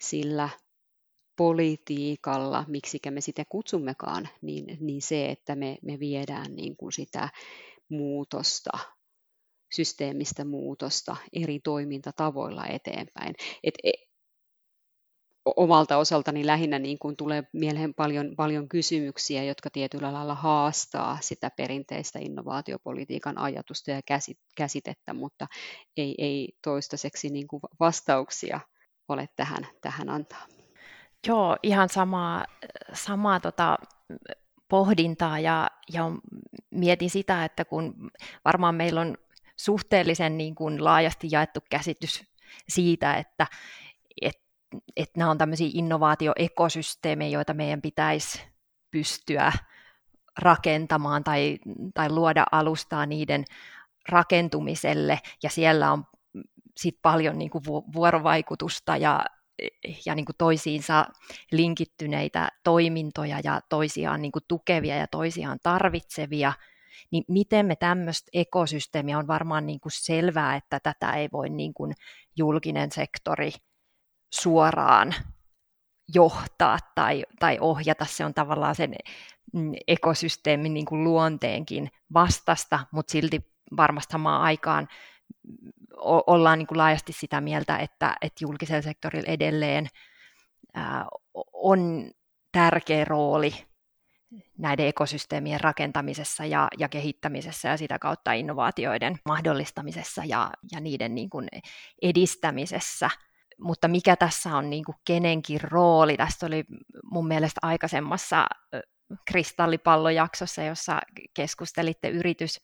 [0.00, 0.48] sillä
[1.36, 7.28] politiikalla, miksikä me sitä kutsummekaan, niin, niin se, että me, me viedään niin kuin sitä
[7.88, 8.70] muutosta,
[9.72, 13.34] systeemistä muutosta eri toimintatavoilla eteenpäin.
[13.64, 13.90] Et, e,
[15.56, 21.50] omalta osaltani lähinnä niin kuin tulee mieleen paljon, paljon kysymyksiä, jotka tietyllä lailla haastaa sitä
[21.56, 24.00] perinteistä innovaatiopolitiikan ajatusta ja
[24.56, 25.46] käsitettä, mutta
[25.96, 28.60] ei, ei toistaiseksi niin kuin vastauksia
[29.08, 30.46] ole tähän, tähän antaa.
[31.26, 32.44] Joo, ihan samaa,
[32.92, 33.78] samaa tota,
[34.68, 36.04] pohdintaa ja, ja
[36.70, 38.10] mietin sitä, että kun
[38.44, 39.16] varmaan meillä on
[39.64, 42.24] suhteellisen niin kuin laajasti jaettu käsitys
[42.68, 43.46] siitä, että,
[44.22, 44.42] että,
[44.96, 48.42] että nämä on tämmöisiä innovaatioekosysteemejä, joita meidän pitäisi
[48.90, 49.52] pystyä
[50.38, 51.58] rakentamaan tai,
[51.94, 53.44] tai luoda alustaa niiden
[54.08, 56.04] rakentumiselle, ja siellä on
[56.76, 59.24] sit paljon niin kuin vuorovaikutusta ja,
[60.06, 61.06] ja niin kuin toisiinsa
[61.52, 66.52] linkittyneitä toimintoja ja toisiaan niin kuin tukevia ja toisiaan tarvitsevia,
[67.10, 71.74] niin miten me tämmöistä ekosysteemiä on varmaan niin kuin selvää, että tätä ei voi niin
[71.74, 71.92] kuin
[72.36, 73.50] julkinen sektori
[74.34, 75.14] suoraan
[76.14, 78.04] johtaa tai, tai ohjata.
[78.04, 78.94] Se on tavallaan sen
[79.52, 84.88] mm, ekosysteemin niin kuin luonteenkin vastasta, mutta silti varmasti samaan aikaan
[86.26, 89.86] ollaan niin kuin laajasti sitä mieltä, että, että julkisella sektorilla edelleen
[90.74, 91.06] ää,
[91.52, 92.10] on
[92.52, 93.69] tärkeä rooli
[94.58, 101.30] näiden ekosysteemien rakentamisessa ja, ja kehittämisessä ja sitä kautta innovaatioiden mahdollistamisessa ja, ja niiden niin
[101.30, 101.48] kuin
[102.02, 103.10] edistämisessä.
[103.60, 106.16] Mutta mikä tässä on niin kuin kenenkin rooli?
[106.16, 106.64] Tästä oli
[107.12, 108.46] mun mielestä aikaisemmassa
[109.30, 111.00] kristallipallojaksossa, jossa
[111.34, 112.60] keskustelitte yritys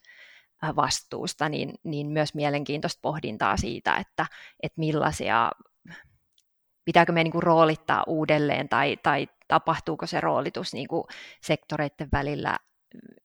[0.76, 4.26] vastuusta, niin, niin myös mielenkiintoista pohdintaa siitä, että,
[4.62, 5.52] että millaisia,
[6.86, 11.04] pitääkö me niin roolittaa uudelleen tai, tai tapahtuuko se roolitus niin kuin
[11.40, 12.58] sektoreiden välillä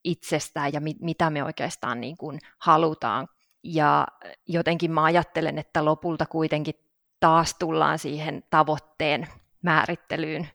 [0.04, 3.28] itsestään ja mit, mitä me oikeastaan niin kuin halutaan.
[3.64, 4.08] Ja
[4.48, 6.76] jotenkin mä ajattelen, että lopulta kuitenkin
[7.20, 9.28] taas tullaan siihen tavoitteen
[9.64, 10.50] määrittelyyn,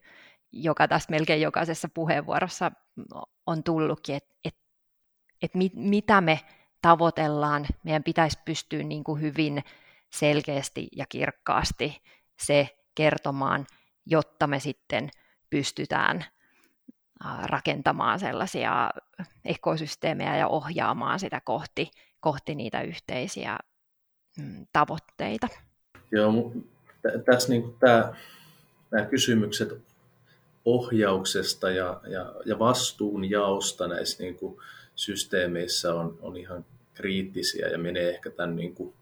[0.51, 2.71] joka tässä melkein jokaisessa puheenvuorossa
[3.45, 4.55] on tullutkin, että et,
[5.41, 6.39] et mit, mitä me
[6.81, 9.63] tavoitellaan, meidän pitäisi pystyä niin kuin hyvin
[10.11, 12.01] selkeästi ja kirkkaasti
[12.39, 13.65] se kertomaan,
[14.05, 15.09] jotta me sitten
[15.49, 16.25] pystytään
[17.43, 18.91] rakentamaan sellaisia
[19.45, 23.57] ekosysteemejä ja ohjaamaan sitä kohti, kohti niitä yhteisiä
[24.37, 25.47] mm, tavoitteita.
[26.11, 26.51] Joo,
[27.25, 28.13] tässä niin tämä,
[28.91, 29.69] nämä kysymykset
[30.65, 34.57] ohjauksesta ja, ja, ja vastuunjaosta näissä niin kuin
[34.95, 38.93] systeemeissä on, on ihan kriittisiä ja menee ehkä tämän niin kuin,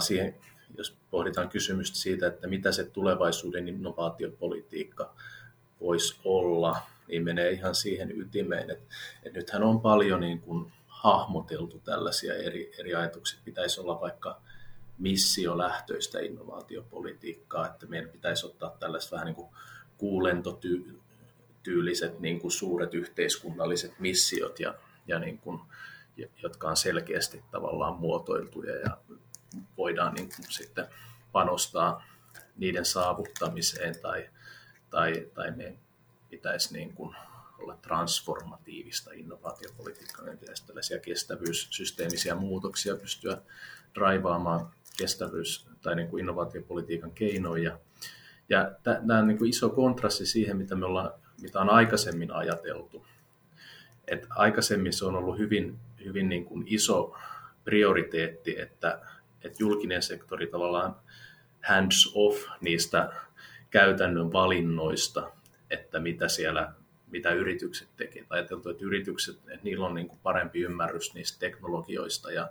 [0.00, 0.34] siihen,
[0.78, 5.14] jos pohditaan kysymystä siitä, että mitä se tulevaisuuden innovaatiopolitiikka
[5.80, 6.76] voisi olla,
[7.08, 12.72] niin menee ihan siihen ytimeen, että, että nythän on paljon niin kuin hahmoteltu tällaisia eri,
[12.78, 13.40] eri ajatuksia.
[13.44, 14.40] Pitäisi olla vaikka
[14.98, 19.48] missiolähtöistä innovaatiopolitiikkaa, että meidän pitäisi ottaa tällaiset vähän niin kuin
[19.98, 24.74] kuulentotyyliset niin kuin suuret yhteiskunnalliset missiot ja,
[25.06, 25.60] ja niin kuin
[26.42, 28.98] jotka on selkeästi tavallaan muotoiltuja ja
[29.76, 30.86] voidaan niin kuin sitten
[31.32, 32.04] panostaa
[32.56, 34.28] niiden saavuttamiseen tai,
[34.90, 35.78] tai, tai ne
[36.30, 37.16] pitäisi niin kuin
[37.58, 43.38] olla transformatiivista innovaatiopolitiikkaa, niin pitäisi tällaisia kestävyyssysteemisiä muutoksia pystyä
[43.94, 47.78] draivaamaan kestävyys- tai niin kuin innovaatiopolitiikan keinoja.
[48.48, 53.06] Ja tämä on niin kuin iso kontrasti siihen, mitä, me ollaan, mitä on aikaisemmin ajateltu.
[54.06, 57.16] Et aikaisemmin se on ollut hyvin hyvin niin kuin iso
[57.64, 59.00] prioriteetti, että,
[59.44, 60.96] että julkinen sektori tavallaan
[61.68, 63.12] hands off niistä
[63.70, 65.30] käytännön valinnoista,
[65.70, 66.72] että mitä siellä
[67.14, 68.26] mitä yritykset tekevät.
[68.30, 72.50] Ajateltu, että yritykset, että niillä on niin kuin parempi ymmärrys niistä teknologioista ja,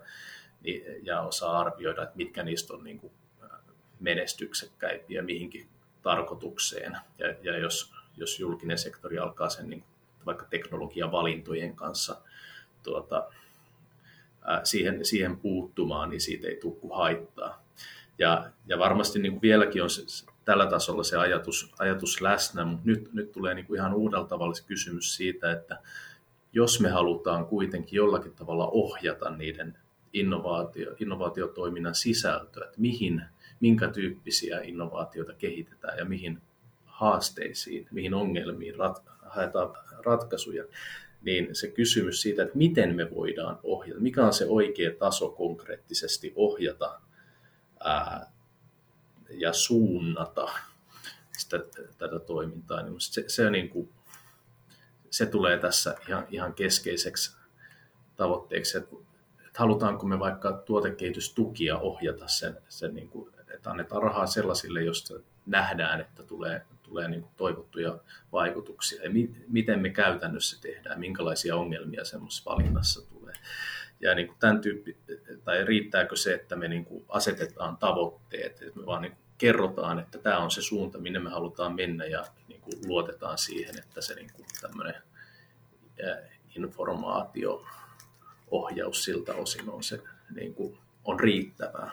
[1.02, 3.14] ja osaa arvioida, että mitkä niistä on niin kuin
[4.00, 5.68] menestyksekkäimpiä mihinkin
[6.02, 6.98] tarkoitukseen.
[7.18, 9.84] Ja, ja jos, jos julkinen sektori alkaa sen niin
[10.26, 12.22] vaikka teknologiavalintojen kanssa
[12.84, 13.30] tuota,
[14.64, 17.64] siihen, siihen puuttumaan, niin siitä ei tule haittaa.
[18.20, 22.86] Ja, ja varmasti niin kuin vieläkin on se, tällä tasolla se ajatus, ajatus läsnä, mutta
[22.86, 25.80] nyt, nyt tulee niin kuin ihan uudella tavalla se kysymys siitä, että
[26.54, 29.78] jos me halutaan kuitenkin jollakin tavalla ohjata niiden
[30.14, 33.22] innovaatio, innovaatiotoiminnan sisältöä, että mihin,
[33.60, 36.42] minkä tyyppisiä innovaatioita kehitetään ja mihin
[36.86, 39.70] haasteisiin, mihin ongelmiin rat, haetaan
[40.06, 40.64] ratkaisuja,
[41.24, 46.34] niin se kysymys siitä, että miten me voidaan ohjata, mikä on se oikea taso konkreettisesti
[46.36, 47.02] ohjata
[47.80, 48.32] ää,
[49.30, 50.52] ja suunnata
[51.38, 51.60] sitä,
[51.98, 53.90] tätä toimintaa, niin se, se, niin kuin,
[55.10, 57.38] se tulee tässä ihan, ihan keskeiseksi
[58.16, 58.96] tavoitteeksi, että,
[59.48, 65.14] että halutaanko me vaikka tuotekehitystukia ohjata sen, sen niin kuin, että annetaan rahaa sellaisille, joista
[65.46, 68.00] nähdään, että tulee, tulee niin kuin toivottuja
[68.32, 73.34] vaikutuksia ja mi, miten me käytännössä tehdään, minkälaisia ongelmia semmoisessa valinnassa tulee.
[74.00, 74.98] Ja niin kuin tämän tyyppi,
[75.44, 80.00] tai riittääkö se, että me niin kuin asetetaan tavoitteet, että me vaan niin kuin kerrotaan,
[80.00, 84.02] että tämä on se suunta, minne me halutaan mennä ja niin kuin luotetaan siihen, että
[84.02, 84.96] se niin kuin tämmöinen
[86.56, 87.66] informaatio,
[88.52, 90.02] ohjaus siltä osin on, se,
[90.36, 91.92] niin kuin, on riittävää.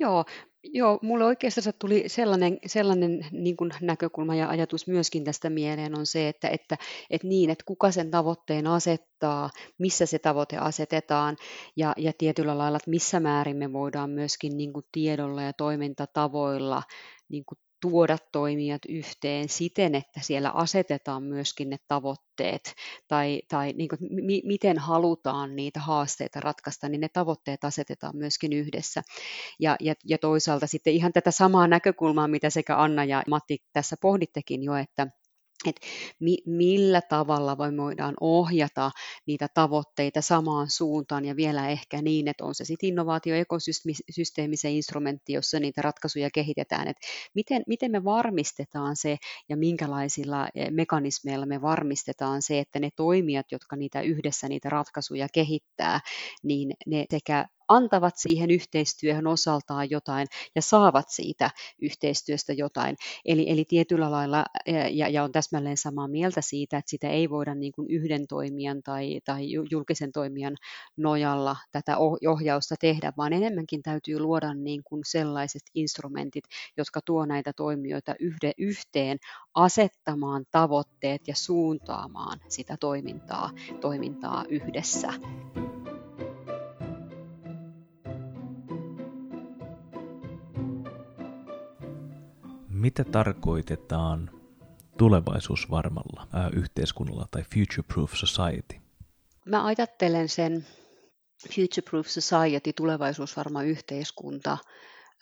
[0.00, 0.24] Joo,
[0.72, 6.06] Joo, mulle oikeastaan tuli sellainen, sellainen niin kuin näkökulma ja ajatus myöskin tästä mieleen on
[6.06, 6.76] se, että, että,
[7.10, 11.36] että niin, että kuka sen tavoitteen asettaa, missä se tavoite asetetaan
[11.76, 16.82] ja, ja tietyllä lailla, että missä määrin me voidaan myöskin niin kuin tiedolla ja toimintatavoilla
[17.28, 22.74] niin kuin tuoda toimijat yhteen siten, että siellä asetetaan myöskin ne tavoitteet
[23.08, 28.52] tai, tai niin kuin, m- miten halutaan niitä haasteita ratkaista, niin ne tavoitteet asetetaan myöskin
[28.52, 29.02] yhdessä.
[29.60, 33.96] Ja, ja, ja toisaalta sitten ihan tätä samaa näkökulmaa, mitä sekä Anna ja Matti tässä
[34.00, 35.06] pohdittekin jo, että
[35.66, 35.86] että
[36.20, 38.90] mi- millä tavalla voidaan ohjata
[39.26, 45.32] niitä tavoitteita samaan suuntaan ja vielä ehkä niin, että on se sitten innovaatioekosysteemi se instrumentti,
[45.32, 49.16] jossa niitä ratkaisuja kehitetään, että miten, miten me varmistetaan se
[49.48, 55.26] ja minkälaisilla eh, mekanismeilla me varmistetaan se, että ne toimijat, jotka niitä yhdessä niitä ratkaisuja
[55.32, 56.00] kehittää,
[56.42, 61.50] niin ne sekä antavat siihen yhteistyöhön osaltaan jotain ja saavat siitä
[61.82, 62.96] yhteistyöstä jotain.
[63.24, 64.44] Eli, eli tietyllä lailla,
[64.90, 68.82] ja, ja on täsmälleen samaa mieltä siitä, että sitä ei voida niin kuin yhden toimijan
[68.82, 70.56] tai, tai julkisen toimijan
[70.96, 76.44] nojalla tätä ohjausta tehdä, vaan enemmänkin täytyy luoda niin kuin sellaiset instrumentit,
[76.76, 79.18] jotka tuo näitä toimijoita yhde, yhteen
[79.54, 83.50] asettamaan tavoitteet ja suuntaamaan sitä toimintaa,
[83.80, 85.12] toimintaa yhdessä.
[92.78, 94.30] Mitä tarkoitetaan
[94.96, 98.76] tulevaisuusvarmalla ää, yhteiskunnalla tai future-proof society?
[99.46, 100.66] Mä ajattelen sen
[101.48, 104.58] future-proof society, tulevaisuusvarma yhteiskunta,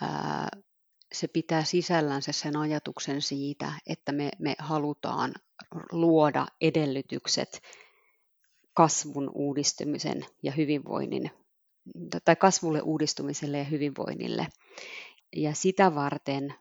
[0.00, 0.48] ää,
[1.12, 5.34] se pitää sisällänsä sen ajatuksen siitä, että me, me halutaan
[5.92, 7.62] luoda edellytykset
[8.74, 11.30] kasvun uudistumisen ja hyvinvoinnin,
[12.24, 14.46] tai kasvulle uudistumiselle ja hyvinvoinnille.
[15.36, 16.54] Ja sitä varten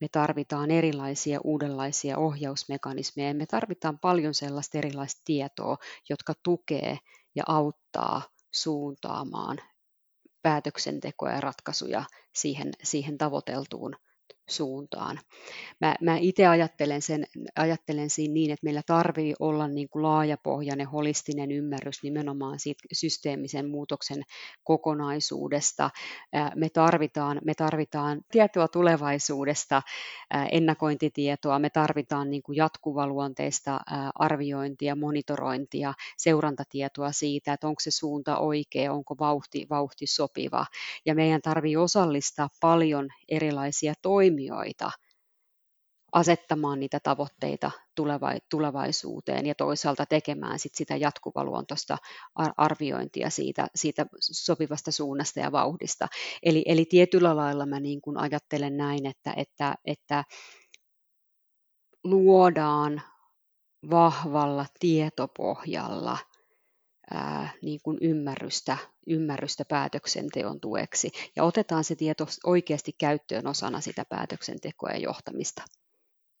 [0.00, 3.34] me tarvitaan erilaisia uudenlaisia ohjausmekanismeja.
[3.34, 5.76] Me tarvitaan paljon sellaista erilaista tietoa,
[6.08, 6.98] jotka tukee
[7.34, 8.22] ja auttaa
[8.54, 9.58] suuntaamaan
[10.42, 13.96] päätöksentekoa ja ratkaisuja siihen, siihen tavoiteltuun
[14.48, 15.18] suuntaan.
[15.80, 20.86] Mä, mä itse ajattelen, sen, ajattelen siinä niin, että meillä tarvii olla niin kuin laajapohjainen,
[20.86, 24.22] holistinen ymmärrys nimenomaan siitä systeemisen muutoksen
[24.64, 25.90] kokonaisuudesta.
[26.54, 29.82] Me tarvitaan, me tarvitaan tietoa tulevaisuudesta,
[30.52, 33.80] ennakointitietoa, me tarvitaan niin kuin jatkuvaluonteista
[34.14, 40.66] arviointia, monitorointia, seurantatietoa siitä, että onko se suunta oikea, onko vauhti, vauhti sopiva.
[41.06, 44.90] Ja meidän tarvii osallistaa paljon erilaisia toimia toimijoita
[46.12, 47.70] asettamaan niitä tavoitteita
[48.50, 51.98] tulevaisuuteen ja toisaalta tekemään sit sitä jatkuvaluontoista
[52.56, 56.08] arviointia siitä, siitä sopivasta suunnasta ja vauhdista.
[56.42, 60.24] Eli, eli tietyllä lailla mä niin kuin ajattelen näin, että, että, että
[62.04, 63.02] luodaan
[63.90, 66.18] vahvalla tietopohjalla
[67.14, 74.04] ää, niin kuin ymmärrystä, ymmärrystä päätöksenteon tueksi ja otetaan se tieto oikeasti käyttöön osana sitä
[74.08, 75.62] päätöksentekoa ja johtamista.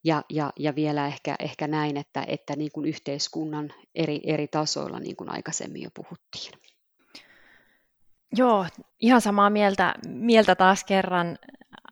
[0.04, 5.00] Ja, ja, ja vielä ehkä, ehkä näin, että, että niin kuin yhteiskunnan eri, eri tasoilla,
[5.00, 6.52] niin kuin aikaisemmin jo puhuttiin.
[8.36, 8.66] Joo,
[9.00, 11.38] ihan samaa mieltä, mieltä taas kerran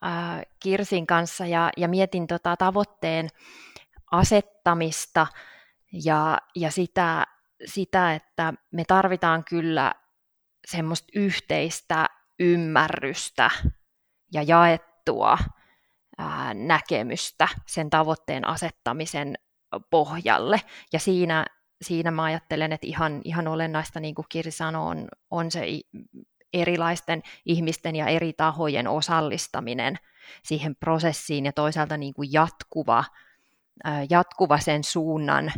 [0.04, 3.28] äh, Kirsin kanssa ja, ja mietin tota tavoitteen
[4.10, 5.26] asettamista
[6.04, 7.26] ja, ja sitä,
[7.64, 9.94] sitä, että me tarvitaan kyllä
[10.66, 12.06] semmoista yhteistä
[12.38, 13.50] ymmärrystä
[14.32, 15.38] ja jaettua
[16.18, 19.34] ää, näkemystä sen tavoitteen asettamisen
[19.90, 20.60] pohjalle.
[20.92, 21.46] Ja siinä,
[21.82, 25.66] siinä mä ajattelen, että ihan, ihan olennaista, niin kuin Kirsi sanoi, on, on se
[26.52, 29.98] erilaisten ihmisten ja eri tahojen osallistaminen
[30.42, 33.04] siihen prosessiin ja toisaalta niin kuin jatkuva,
[34.10, 35.52] jatkuva sen suunnan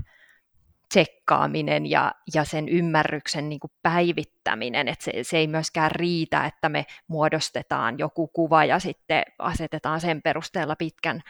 [0.88, 6.68] tsekkaaminen ja, ja sen ymmärryksen niin kuin päivittäminen, että se, se ei myöskään riitä, että
[6.68, 11.20] me muodostetaan joku kuva ja sitten asetetaan sen perusteella pitkän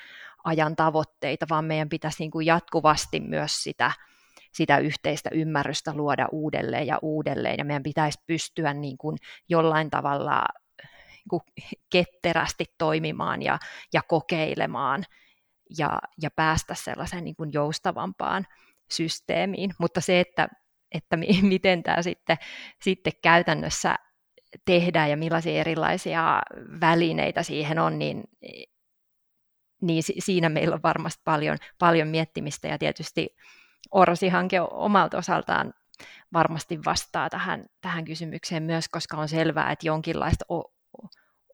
[0.44, 3.92] ajan tavoitteita, vaan meidän pitäisi niin kuin jatkuvasti myös sitä,
[4.52, 9.16] sitä yhteistä ymmärrystä luoda uudelleen ja uudelleen, ja meidän pitäisi pystyä niin kuin
[9.48, 10.44] jollain tavalla
[11.10, 11.42] niin kuin
[11.90, 13.58] ketterästi toimimaan ja,
[13.92, 15.04] ja kokeilemaan
[15.78, 18.46] ja, ja päästä sellaiseen niin kuin joustavampaan
[18.90, 20.48] systeemiin, mutta se, että,
[20.92, 22.36] että miten tämä sitten,
[22.82, 23.96] sitten käytännössä
[24.64, 26.42] tehdään ja millaisia erilaisia
[26.80, 28.24] välineitä siihen on, niin,
[29.82, 33.36] niin siinä meillä on varmasti paljon, paljon miettimistä ja tietysti
[33.90, 35.74] Orsi-hanke omalta osaltaan
[36.32, 40.44] varmasti vastaa tähän, tähän kysymykseen myös, koska on selvää, että jonkinlaista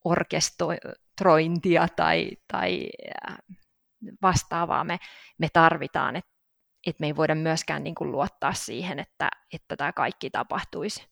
[0.04, 2.88] orkestrointia tai, tai
[4.22, 4.98] vastaavaa me,
[5.38, 6.33] me tarvitaan, että
[6.86, 11.08] et me ei voida myöskään niin kuin luottaa siihen, että, että tämä kaikki tapahtuisi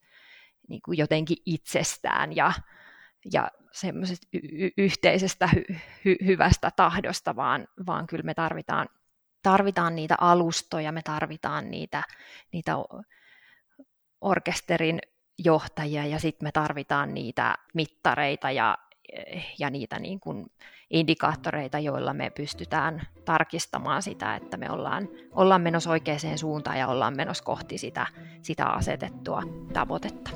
[0.68, 2.52] niin kuin jotenkin itsestään ja,
[3.32, 8.88] ja semmoisesta y- yhteisestä hy- hy- hyvästä tahdosta, vaan, vaan kyllä me tarvitaan,
[9.42, 12.02] tarvitaan niitä alustoja, me tarvitaan niitä,
[12.52, 12.76] niitä
[14.20, 14.98] orkesterin
[15.38, 18.78] johtajia ja sitten me tarvitaan niitä mittareita ja,
[19.58, 20.46] ja niitä niin kuin
[20.90, 27.16] indikaattoreita, joilla me pystytään tarkistamaan sitä, että me ollaan, ollaan menossa oikeaan suuntaan ja ollaan
[27.16, 28.06] menossa kohti sitä,
[28.42, 30.30] sitä asetettua tavoitetta.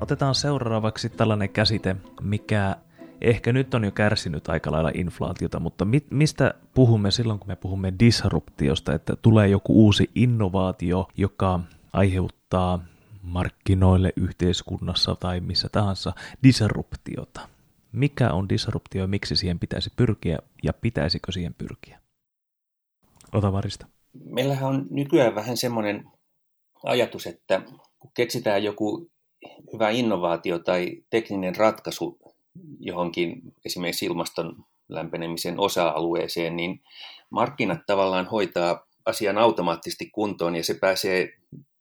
[0.00, 2.76] Otetaan seuraavaksi tällainen käsite, mikä
[3.20, 7.56] ehkä nyt on jo kärsinyt aika lailla inflaatiota, mutta mi- mistä puhumme silloin, kun me
[7.56, 11.60] puhumme disruptiosta, että tulee joku uusi innovaatio, joka
[11.92, 12.84] aiheuttaa
[13.22, 17.48] markkinoille, yhteiskunnassa tai missä tahansa disruptiota.
[17.92, 22.00] Mikä on disruptio ja miksi siihen pitäisi pyrkiä ja pitäisikö siihen pyrkiä?
[23.32, 23.86] Ota varista.
[24.24, 26.04] Meillähän on nykyään vähän semmoinen
[26.84, 27.62] ajatus, että
[27.98, 29.10] kun keksitään joku
[29.72, 32.18] hyvä innovaatio tai tekninen ratkaisu
[32.80, 36.82] johonkin esimerkiksi ilmaston lämpenemisen osa-alueeseen, niin
[37.30, 41.28] markkinat tavallaan hoitaa asian automaattisesti kuntoon ja se pääsee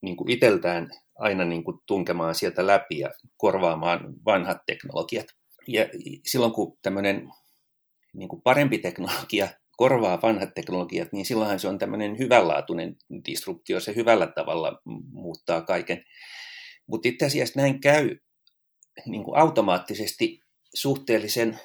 [0.02, 5.28] niin kuin iteltään aina niin kuin tunkemaan sieltä läpi ja korvaamaan vanhat teknologiat.
[5.68, 5.86] Ja
[6.26, 7.32] silloin kun tämmöinen
[8.14, 13.96] niin kuin parempi teknologia korvaa vanhat teknologiat, niin silloinhan se on tämmöinen hyvänlaatuinen disruptio, se
[13.96, 16.06] hyvällä tavalla muuttaa kaiken.
[16.88, 18.18] Mutta itse asiassa näin käy
[19.06, 20.45] niin kuin automaattisesti
[20.76, 21.60] suhteellisen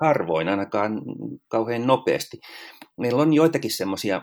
[0.00, 1.02] harvoin, ainakaan
[1.48, 2.40] kauhean nopeasti.
[2.96, 4.22] Meillä on joitakin semmoisia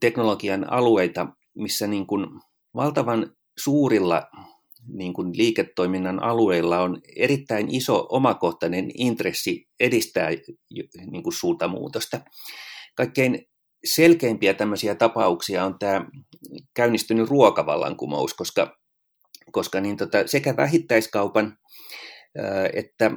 [0.00, 2.26] teknologian alueita, missä niin kuin
[2.74, 4.22] valtavan suurilla
[4.92, 10.30] niin kuin liiketoiminnan alueilla on erittäin iso omakohtainen intressi edistää
[11.10, 12.20] niin kuin suuntamuutosta.
[12.94, 13.46] Kaikkein
[13.84, 16.06] selkeimpiä tämmöisiä tapauksia on tämä
[16.74, 18.78] käynnistynyt ruokavallankumous, koska,
[19.52, 21.58] koska niin tota, sekä vähittäiskaupan
[22.72, 23.10] että,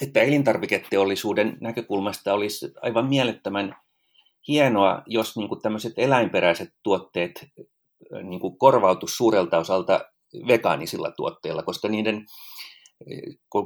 [0.00, 3.76] että elintarviketeollisuuden näkökulmasta olisi aivan mielettömän
[4.48, 7.46] hienoa, jos niin kuin tämmöiset eläinperäiset tuotteet
[8.22, 10.00] niin kuin korvautus suurelta osalta
[10.48, 12.26] vegaanisilla tuotteilla, koska, niiden,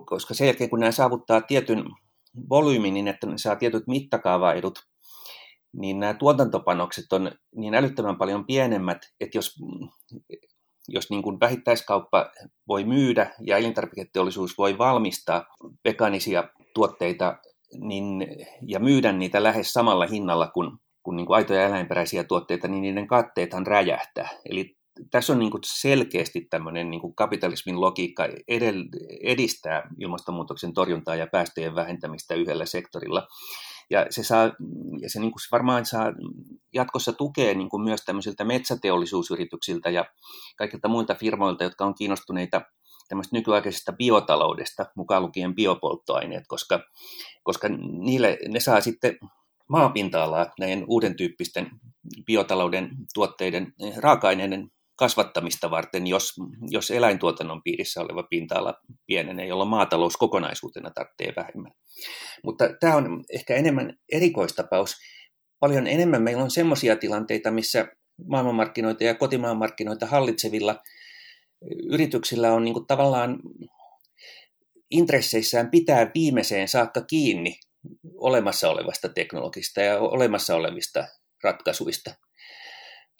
[0.06, 1.84] koska sen jälkeen kun nämä saavuttaa tietyn
[2.50, 4.78] volyymin, niin että ne saa tietyt mittakaavaedut,
[5.72, 9.54] niin nämä tuotantopanokset on niin älyttömän paljon pienemmät, että jos,
[10.88, 12.30] jos niin kuin vähittäiskauppa
[12.68, 15.44] voi myydä ja elintarviketeollisuus voi valmistaa
[15.84, 16.44] vegaanisia
[16.74, 17.38] tuotteita
[17.80, 18.26] niin,
[18.66, 20.70] ja myydä niitä lähes samalla hinnalla kuin
[21.04, 24.28] kuin, niin kuin aitoja eläinperäisiä tuotteita, niin niiden katteethan räjähtää.
[24.50, 24.76] Eli
[25.10, 28.28] tässä on niin kuin selkeästi tämmöinen niin kuin kapitalismin logiikka
[29.22, 33.26] edistää ilmastonmuutoksen torjuntaa ja päästöjen vähentämistä yhdellä sektorilla.
[33.90, 34.44] Ja se, saa,
[35.00, 36.12] ja se, niin kuin se varmaan saa
[36.74, 40.04] jatkossa tukea niin kuin myös tämmöisiltä metsäteollisuusyrityksiltä ja
[40.56, 42.62] kaikilta muilta firmoilta, jotka on kiinnostuneita
[43.08, 46.80] tämmöistä nykyaikaisesta biotaloudesta, mukaan lukien biopolttoaineet, koska,
[47.42, 49.18] koska niille, ne saa sitten
[49.68, 51.70] maapinta-alaa näiden uuden tyyppisten
[52.26, 56.32] biotalouden tuotteiden raaka-aineiden kasvattamista varten, jos,
[56.70, 58.74] jos eläintuotannon piirissä oleva pinta-ala
[59.06, 61.72] pienenee, jolloin maatalous kokonaisuutena tarvitsee vähemmän.
[62.44, 64.96] Mutta tämä on ehkä enemmän erikoistapaus.
[65.60, 67.88] Paljon enemmän meillä on sellaisia tilanteita, missä
[68.28, 70.82] maailmanmarkkinoita ja kotimaan markkinoita hallitsevilla
[71.90, 73.38] yrityksillä on niin kuin tavallaan
[74.90, 77.58] intresseissään pitää viimeiseen saakka kiinni
[78.16, 81.06] olemassa olevasta teknologista ja olemassa olevista
[81.44, 82.14] ratkaisuista.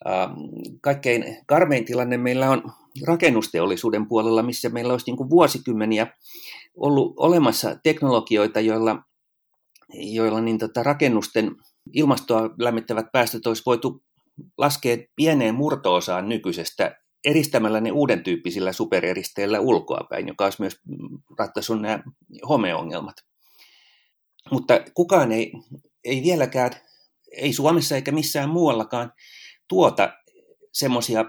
[0.09, 0.33] Ähm,
[0.81, 2.63] kaikkein karmein tilanne meillä on
[3.07, 6.07] rakennusteollisuuden puolella, missä meillä olisi niin kuin vuosikymmeniä
[6.77, 9.03] ollut olemassa teknologioita, joilla,
[9.93, 11.57] joilla niin tota rakennusten
[11.93, 14.03] ilmastoa lämmittävät päästöt olisi voitu
[14.59, 20.81] laskea pieneen murtoosaan nykyisestä eristämällä ne uuden tyyppisillä supereristeillä ulkoapäin, joka olisi myös
[21.39, 22.03] ratkaissut nämä
[22.49, 23.17] homeongelmat.
[24.51, 25.53] Mutta kukaan ei,
[26.05, 26.71] ei vieläkään,
[27.37, 29.13] ei Suomessa eikä missään muuallakaan,
[29.69, 30.13] tuota
[30.73, 31.25] semmoisia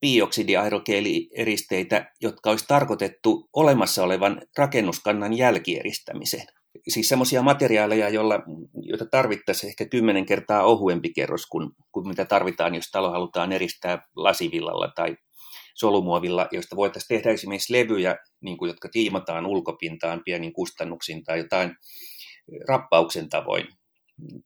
[0.00, 6.46] bioksidiaerokeelieristeitä, jotka olisi tarkoitettu olemassa olevan rakennuskannan jälkieristämiseen.
[6.88, 8.42] Siis semmoisia materiaaleja, joilla,
[8.82, 13.98] joita tarvittaisiin ehkä kymmenen kertaa ohuempi kerros kuin, kuin mitä tarvitaan, jos talo halutaan eristää
[14.16, 15.16] lasivillalla tai
[15.74, 21.76] solumuovilla, joista voitaisiin tehdä esimerkiksi levyjä, niin kuin, jotka tiimataan ulkopintaan pienin kustannuksin tai jotain
[22.68, 23.66] rappauksen tavoin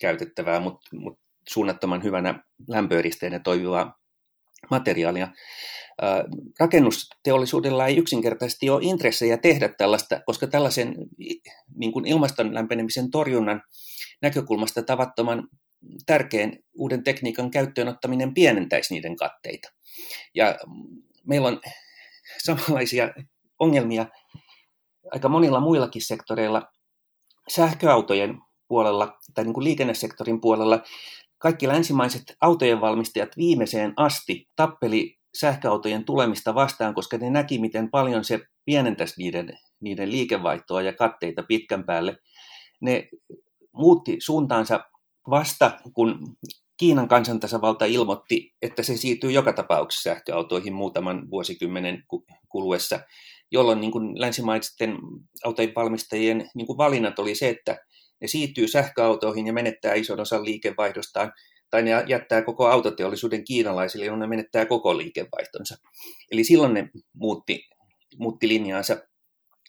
[0.01, 1.19] käytettävää, mutta mut
[1.53, 3.99] suunnattoman hyvänä lämpöeristeenä toimivaa
[4.71, 5.29] materiaalia.
[6.61, 10.95] Rakennusteollisuudella ei yksinkertaisesti ole intressejä tehdä tällaista, koska tällaisen
[11.77, 13.63] niin kuin ilmaston lämpenemisen torjunnan
[14.23, 15.49] näkökulmasta tavattoman
[16.07, 19.69] tärkeän uuden tekniikan käyttöön ottaminen pienentäisi niiden katteita.
[20.35, 20.59] Ja
[21.27, 21.61] meillä on
[22.43, 23.15] samanlaisia
[23.59, 24.07] ongelmia
[25.13, 26.63] aika monilla muillakin sektoreilla.
[27.49, 28.39] Sähköautojen
[28.69, 30.83] puolella tai niin kuin liikennesektorin puolella
[31.41, 38.25] kaikki länsimaiset autojen valmistajat viimeiseen asti tappeli sähköautojen tulemista vastaan, koska ne näki, miten paljon
[38.25, 42.17] se pienentäisi niiden, niiden liikevaihtoa ja katteita pitkän päälle.
[42.81, 43.09] Ne
[43.73, 44.81] muutti suuntaansa
[45.31, 46.37] vasta, kun
[46.81, 52.05] Kiinan kansantasavalta ilmoitti, että se siirtyy joka tapauksessa sähköautoihin muutaman vuosikymmenen
[52.49, 53.01] kuluessa,
[53.51, 54.99] jolloin niin kuin länsimaisten
[55.45, 57.79] autojen valmistajien niin kuin valinnat oli se, että
[58.21, 61.33] ne siirtyy sähköautoihin ja menettää ison osan liikevaihdostaan,
[61.71, 65.77] tai ne jättää koko autoteollisuuden kiinalaisille, jolloin ne menettää koko liikevaihtonsa.
[66.33, 67.69] Eli silloin ne muutti,
[68.19, 68.97] muutti linjaansa.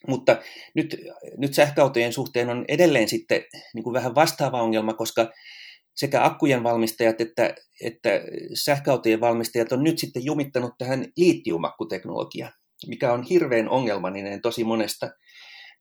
[0.07, 0.37] Mutta
[0.75, 0.97] nyt,
[1.37, 3.43] nyt sähköautojen suhteen on edelleen sitten
[3.73, 5.31] niin kuin vähän vastaava ongelma, koska
[5.95, 8.09] sekä akkujen valmistajat että, että
[8.63, 12.53] sähköautojen valmistajat on nyt sitten jumittanut tähän liittiumakkuteknologiaan,
[12.87, 15.09] mikä on hirveän ongelmallinen tosi monesta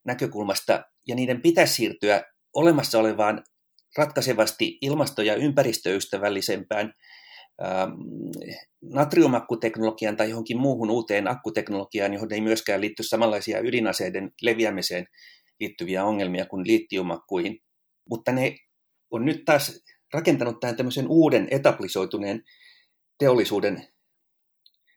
[0.05, 2.23] näkökulmasta, ja niiden pitäisi siirtyä
[2.55, 3.45] olemassa olevaan
[3.99, 6.95] ratkaisevasti ilmasto- ja ympäristöystävällisempään
[7.65, 7.93] ähm,
[8.83, 15.07] natriumakkuteknologian tai johonkin muuhun uuteen akkuteknologiaan, johon ei myöskään liitty samanlaisia ydinaseiden leviämiseen
[15.61, 17.59] liittyviä ongelmia kuin liittiumakkuihin.
[18.11, 18.57] Mutta ne
[19.11, 22.43] on nyt taas rakentanut tähän tämmöisen uuden etablisoituneen
[23.19, 23.89] teollisuuden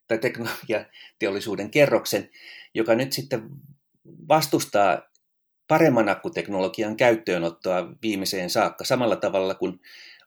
[0.08, 2.30] tai teknologiateollisuuden kerroksen,
[2.76, 3.42] joka nyt sitten
[4.28, 5.02] vastustaa
[5.74, 9.80] paremman akkuteknologian käyttöönottoa viimeiseen saakka samalla tavalla kuin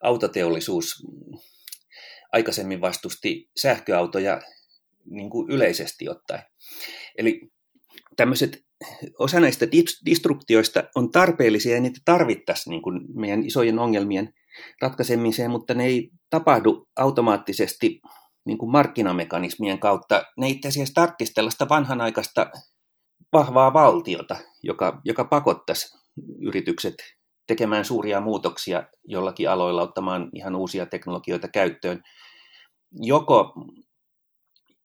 [0.03, 1.07] autoteollisuus
[2.33, 4.41] aikaisemmin vastusti sähköautoja
[5.11, 6.43] niin kuin yleisesti ottaen.
[7.19, 7.41] Eli
[8.17, 8.65] tämmöiset,
[9.19, 9.67] osa näistä
[10.07, 14.35] distruktioista on tarpeellisia ja niitä tarvittaisiin niin kuin meidän isojen ongelmien
[14.83, 18.01] ratkaisemiseen, mutta ne ei tapahdu automaattisesti
[18.45, 20.23] niin kuin markkinamekanismien kautta.
[20.37, 22.51] Ne itse asiassa tarvitsisi tällaista vanhanaikaista
[23.39, 25.99] vahvaa valtiota, joka, joka pakottaisi
[26.41, 26.95] yritykset
[27.47, 32.03] tekemään suuria muutoksia jollakin aloilla, ottamaan ihan uusia teknologioita käyttöön.
[32.93, 33.55] Joko,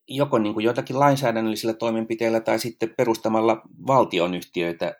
[0.07, 4.95] joko niin kuin jotakin lainsäädännöllisillä toimenpiteillä tai sitten perustamalla valtionyhtiöitä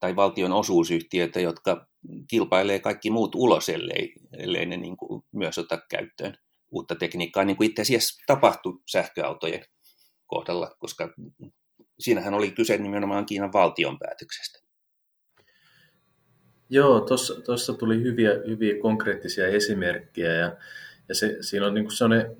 [0.00, 1.86] tai valtion osuusyhtiöitä, jotka
[2.30, 6.34] kilpailee kaikki muut ulos, ellei, ellei ne niin kuin myös ota käyttöön
[6.70, 9.64] uutta tekniikkaa, niin kuin itse asiassa tapahtui sähköautojen
[10.26, 11.08] kohdalla, koska
[11.98, 14.58] siinähän oli kyse nimenomaan Kiinan valtion päätöksestä.
[16.70, 17.06] Joo,
[17.44, 20.56] tuossa tuli hyviä, hyviä konkreettisia esimerkkejä ja,
[21.08, 22.36] ja se, siinä on niin kuin sellainen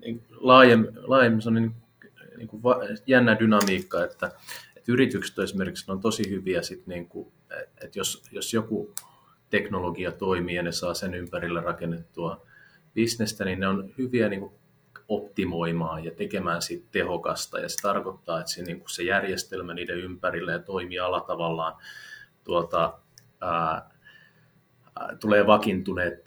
[0.00, 1.74] niin laajemmin, laajemmin sellainen
[2.36, 4.26] niin kuin va, jännä dynamiikka, että,
[4.76, 7.32] että yritykset esimerkiksi on tosi hyviä, sit niin kuin,
[7.84, 8.94] että jos, jos joku
[9.50, 12.46] teknologia toimii ja ne saa sen ympärille rakennettua
[12.94, 14.52] bisnestä, niin ne on hyviä niin kuin
[15.08, 17.58] optimoimaan ja tekemään siitä tehokasta.
[17.58, 21.74] Ja se tarkoittaa, että se, niin kuin se järjestelmä niiden ympärillä ja toimiala tavallaan
[22.44, 22.98] tuota,
[23.40, 23.90] ää,
[25.20, 26.24] tulee vakiintuneet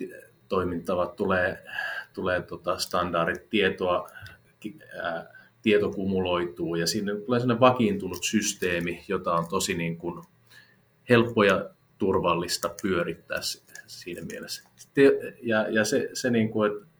[0.47, 1.63] toimintavat, tulee,
[2.13, 4.09] tulee tota standardit tietoa
[5.61, 10.23] tieto kumuloituu ja sinne tulee sellainen vakiintunut systeemi, jota on tosi niin kuin
[11.09, 13.39] helppo ja turvallista pyörittää
[13.87, 14.69] siinä mielessä.
[15.41, 16.90] Ja, ja se, se, niin kuin, että,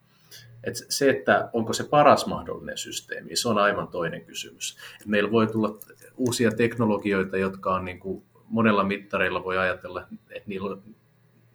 [0.63, 4.77] että se, että onko se paras mahdollinen systeemi, se on aivan toinen kysymys.
[4.93, 5.77] Että meillä voi tulla
[6.17, 10.77] uusia teknologioita, jotka on niin kuin monella mittarilla voi ajatella, että niillä,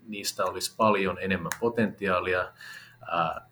[0.06, 2.52] niistä olisi paljon enemmän potentiaalia
[3.10, 3.48] ää,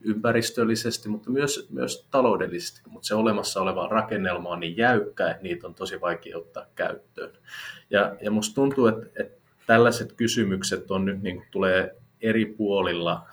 [0.00, 5.66] ympäristöllisesti, mutta myös, myös taloudellisesti, mutta se olemassa oleva rakennelma on niin jäykkä, että niitä
[5.66, 7.32] on tosi vaikea ottaa käyttöön.
[7.90, 13.26] Ja, ja musta tuntuu, että, että tällaiset kysymykset on nyt niin kuin, tulee eri puolilla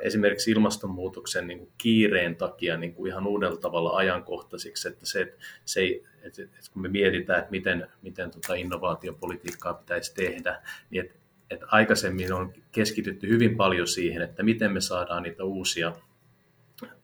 [0.00, 5.36] esimerkiksi ilmastonmuutoksen niin kuin kiireen takia niin kuin ihan uudella tavalla ajankohtaisiksi, että se, että
[5.64, 11.18] se että, että kun me mietitään, että miten, miten tota innovaatiopolitiikkaa pitäisi tehdä, niin että,
[11.50, 15.92] että aikaisemmin on keskitytty hyvin paljon siihen, että miten me saadaan niitä uusia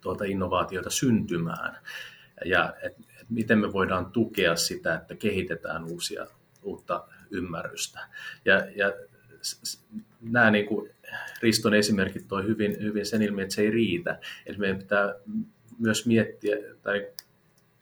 [0.00, 1.76] tuota innovaatioita syntymään
[2.44, 6.26] ja että, että miten me voidaan tukea sitä, että kehitetään uusia,
[6.62, 8.00] uutta ymmärrystä.
[8.44, 8.92] Ja, ja
[10.20, 10.90] nämä niin kuin
[11.42, 14.18] Riston esimerkit toi hyvin, hyvin sen ilmi, että se ei riitä.
[14.46, 15.14] Että meidän pitää
[15.78, 17.08] myös miettiä tai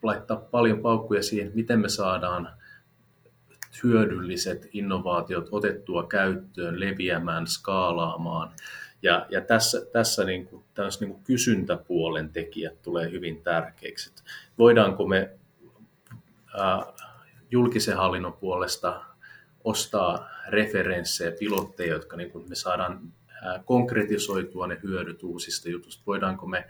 [0.02, 2.50] laittaa paljon paukkuja siihen, miten me saadaan
[3.82, 8.52] hyödylliset innovaatiot otettua käyttöön, leviämään, skaalaamaan.
[9.02, 10.64] Ja, ja tässä, tässä niin kuin,
[11.00, 14.12] niin kuin kysyntäpuolen tekijät tulee hyvin tärkeiksi.
[14.58, 15.30] Voidaanko me
[16.54, 16.82] ää,
[17.50, 19.04] julkisen hallinnon puolesta
[19.64, 23.00] ostaa referenssejä, pilotteja, jotka niin kuin me saadaan
[23.64, 26.02] konkretisoitua ne hyödyt uusista jutuista.
[26.06, 26.68] Voidaanko me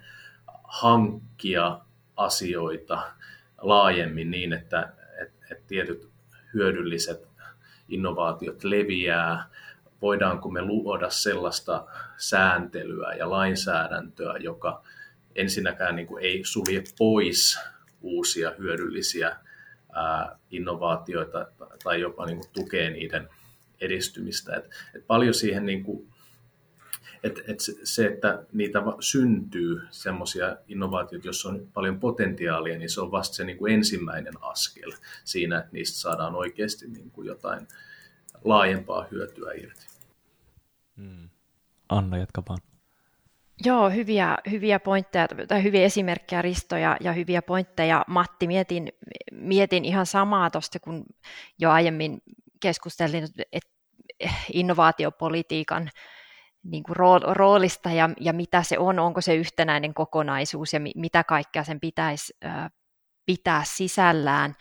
[0.64, 1.80] hankkia
[2.16, 3.12] asioita
[3.60, 6.08] laajemmin niin, että, että, että tietyt
[6.54, 7.28] hyödylliset
[7.88, 9.48] innovaatiot leviää,
[10.02, 11.86] voidaanko me luoda sellaista
[12.16, 14.82] sääntelyä ja lainsäädäntöä, joka
[15.34, 17.58] ensinnäkään niin kuin ei sulje pois
[18.00, 19.36] uusia hyödyllisiä
[20.50, 21.46] innovaatioita
[21.84, 23.28] tai jopa niin kuin tukee niiden
[23.80, 24.56] edistymistä.
[24.56, 26.08] Et, et paljon siihen, niin kuin,
[27.22, 33.10] et, et se, että niitä syntyy semmoisia innovaatioita, joissa on paljon potentiaalia, niin se on
[33.10, 34.92] vasta se niin kuin ensimmäinen askel
[35.24, 37.68] siinä, että niistä saadaan oikeasti niin kuin jotain
[38.44, 39.86] laajempaa hyötyä irti.
[40.96, 41.28] Hmm.
[41.88, 42.58] Anna, jatka vaan.
[43.64, 48.04] Joo, hyviä, hyviä pointteja tai hyviä esimerkkejä Risto ja, ja hyviä pointteja.
[48.06, 48.88] Matti, mietin,
[49.32, 51.04] mietin ihan samaa tuosta, kun
[51.58, 52.22] jo aiemmin
[52.60, 53.70] keskustelin että
[54.52, 55.90] innovaatiopolitiikan
[56.62, 56.96] niin kuin
[57.26, 61.80] roolista ja, ja mitä se on, onko se yhtenäinen kokonaisuus ja mi, mitä kaikkea sen
[61.80, 62.34] pitäisi
[63.26, 64.54] pitää sisällään,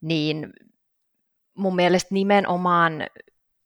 [0.00, 0.52] niin
[1.54, 2.92] mun mielestä nimenomaan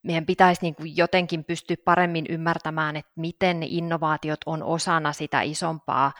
[0.02, 5.42] meidän pitäisi niin kuin jotenkin pystyä paremmin ymmärtämään, että miten ne innovaatiot on osana sitä
[5.42, 6.12] isompaa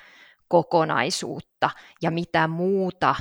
[0.49, 1.71] kokonaisuutta
[2.03, 3.15] ja mitä muuta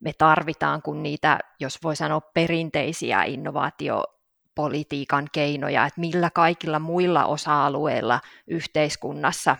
[0.00, 8.20] me tarvitaan kuin niitä, jos voi sanoa, perinteisiä innovaatiopolitiikan keinoja, että millä kaikilla muilla osa-alueilla
[8.46, 9.56] yhteiskunnassa,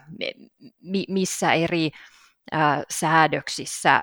[1.08, 1.90] missä eri
[2.90, 4.00] säädöksissä,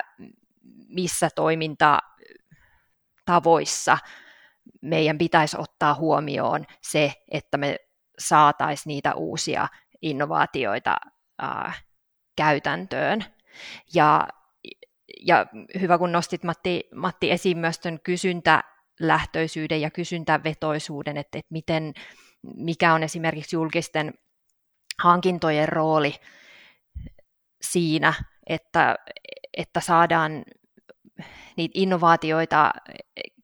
[0.88, 3.98] missä toimintatavoissa
[4.82, 7.78] meidän pitäisi ottaa huomioon se, että me
[8.20, 9.68] saataisiin niitä uusia
[10.02, 10.98] innovaatioita
[11.40, 11.74] ää,
[12.36, 13.26] käytäntöön.
[13.94, 14.28] Ja,
[15.22, 15.46] ja
[15.82, 21.94] hyvä, kun nostit Matti, Matti esiin myös tuon kysyntälähtöisyyden ja kysyntävetoisuuden, että, että miten,
[22.42, 24.14] mikä on esimerkiksi julkisten
[25.00, 26.16] hankintojen rooli
[27.62, 28.14] siinä,
[28.48, 28.96] että,
[29.58, 30.44] että saadaan
[31.58, 32.72] niitä innovaatioita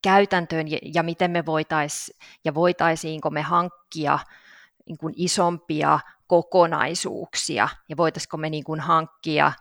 [0.06, 4.20] käytäntöön ja, miten me voitaisiin ja voitaisiinko me hankkia
[4.86, 9.51] niin kuin isompia kokonaisuuksia ja voitaisiko me niin kuin hankkia,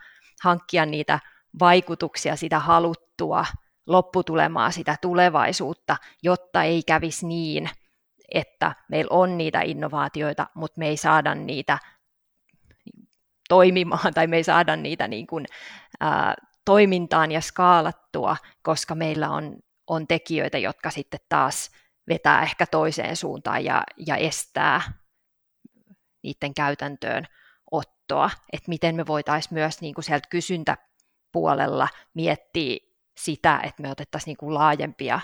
[0.42, 1.18] hankkia niitä
[1.60, 3.46] vaikutuksia, sitä haluttua
[3.86, 7.70] lopputulemaa, sitä tulevaisuutta, jotta ei kävisi niin,
[8.34, 11.78] että meillä on niitä innovaatioita, mutta me ei saada niitä
[13.48, 15.46] toimimaan tai me ei saada niitä niin kuin,
[16.00, 16.34] ää,
[16.64, 19.56] toimintaan ja skaalattua, koska meillä on,
[19.86, 21.70] on tekijöitä, jotka sitten taas
[22.08, 24.82] vetää ehkä toiseen suuntaan ja, ja estää
[26.22, 27.24] niiden käytäntöön
[27.70, 32.78] ottoa, että miten me voitaisiin myös niin kuin sieltä kysyntäpuolella miettiä
[33.16, 35.20] sitä, että me otettaisiin niin kuin laajempia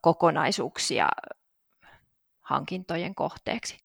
[0.00, 1.08] kokonaisuuksia
[2.40, 3.78] hankintojen kohteeksi.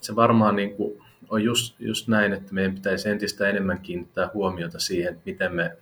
[0.00, 4.78] Se varmaan niin kuin on just, just näin, että meidän pitäisi entistä enemmän kiinnittää huomiota
[4.78, 5.76] siihen, että, miten me,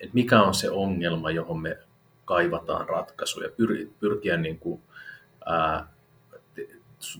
[0.00, 1.78] että mikä on se ongelma, johon me
[2.24, 4.82] kaivataan ratkaisuja, pyr, pyrkiä niin kuin,
[5.46, 5.86] ää,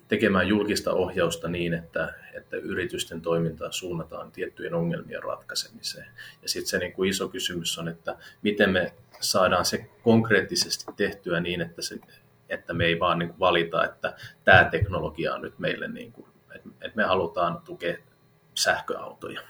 [0.08, 6.06] tekemään julkista ohjausta niin, että, että yritysten toimintaa suunnataan tiettyjen ongelmien ratkaisemiseen.
[6.42, 11.40] Ja sitten se niin kuin iso kysymys on, että miten me saadaan se konkreettisesti tehtyä
[11.40, 11.98] niin, että, se,
[12.48, 16.26] että me ei vaan niin kuin valita, että tämä teknologia on nyt meille, niin kuin,
[16.54, 17.96] että me halutaan tukea
[18.54, 19.40] sähköautoja.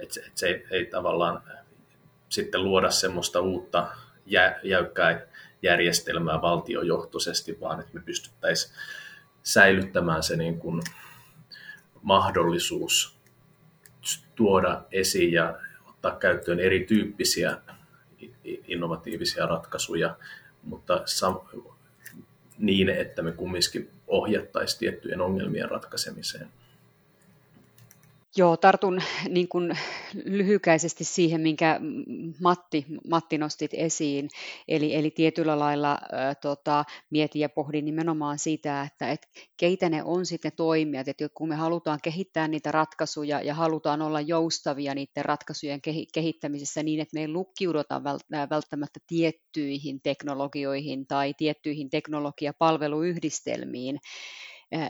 [0.00, 1.42] Että se, että se ei, ei tavallaan
[2.28, 3.88] sitten luoda semmoista uutta
[4.26, 5.20] jä, jäykkää
[5.62, 8.74] järjestelmää valtiojohtoisesti, vaan että me pystyttäisiin
[9.42, 10.82] säilyttämään se niin kuin
[12.02, 13.16] mahdollisuus
[14.34, 15.58] tuoda esiin ja
[15.88, 17.58] ottaa käyttöön erityyppisiä
[18.44, 20.16] innovatiivisia ratkaisuja,
[20.62, 21.02] mutta
[22.58, 26.48] niin, että me kumminkin ohjattaisiin tiettyjen ongelmien ratkaisemiseen.
[28.38, 29.78] Joo, tartun niin kuin
[30.24, 31.80] lyhykäisesti siihen, minkä
[32.42, 34.28] Matti, Matti nostit esiin.
[34.68, 40.02] Eli, eli tietyllä lailla äh, tota, mietin ja pohdin nimenomaan sitä, että et keitä ne
[40.02, 45.24] on sitten toimijat, että kun me halutaan kehittää niitä ratkaisuja ja halutaan olla joustavia niiden
[45.24, 45.80] ratkaisujen
[46.14, 48.04] kehittämisessä niin, että me ei lukkiuduta
[48.50, 53.98] välttämättä tiettyihin teknologioihin tai tiettyihin teknologiapalveluyhdistelmiin,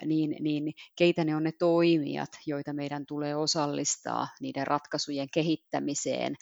[0.05, 6.35] niin, niin keitä ne on ne toimijat, joita meidän tulee osallistaa niiden ratkaisujen kehittämiseen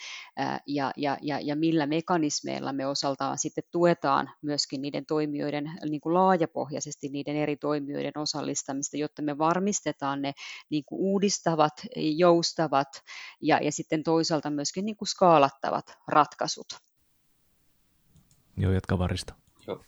[0.66, 6.14] ja, ja, ja, ja millä mekanismeilla me osaltaan sitten tuetaan myöskin niiden toimijoiden niin kuin
[6.14, 10.32] laajapohjaisesti niiden eri toimijoiden osallistamista, jotta me varmistetaan ne
[10.70, 12.89] niin kuin uudistavat, joustavat
[13.41, 16.66] ja, ja sitten toisaalta myöskin niin kuin skaalattavat ratkaisut.
[18.57, 19.35] Joo, jatka varista.
[19.66, 19.85] Joo.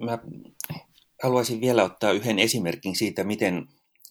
[0.00, 0.18] Mä
[1.24, 3.66] haluaisin vielä ottaa yhden esimerkin siitä, miten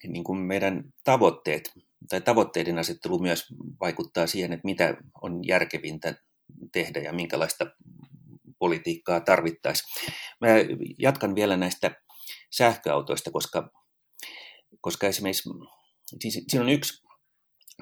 [0.08, 1.72] niin kuin meidän tavoitteet
[2.10, 3.46] tai tavoitteiden asettelu myös
[3.80, 6.16] vaikuttaa siihen, että mitä on järkevintä
[6.72, 7.66] tehdä ja minkälaista
[8.60, 10.14] politiikkaa tarvittaisiin.
[10.42, 10.48] Mä
[11.00, 11.92] jatkan vielä näistä
[12.52, 13.70] sähköautoista, koska,
[14.82, 15.50] koska esimerkiksi
[16.20, 17.04] siis siinä on yksi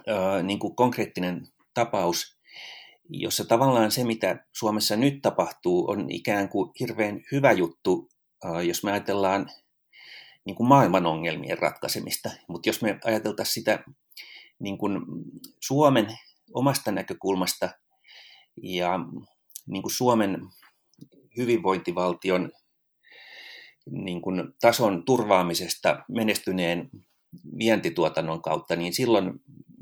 [0.07, 2.37] ää, niin kuin konkreettinen tapaus,
[3.09, 8.10] jossa tavallaan se, mitä Suomessa nyt tapahtuu, on ikään kuin hirveän hyvä juttu
[8.67, 9.49] jos me ajatellaan
[10.45, 13.83] niin kuin maailman ongelmien ratkaisemista, mutta jos me ajateltaisiin sitä
[14.59, 15.01] niin kuin
[15.59, 16.07] Suomen
[16.53, 17.69] omasta näkökulmasta
[18.63, 18.99] ja
[19.67, 20.39] niin kuin Suomen
[21.37, 22.51] hyvinvointivaltion
[23.91, 26.89] niin kuin tason turvaamisesta menestyneen
[27.59, 29.33] vientituotannon kautta, niin silloin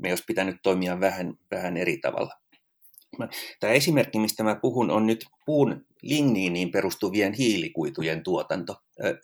[0.02, 2.34] me olisi pitänyt toimia vähän, vähän eri tavalla.
[3.60, 8.76] Tämä esimerkki, mistä mä puhun, on nyt puun ligniiniin perustuvien hiilikuitujen tuotanto.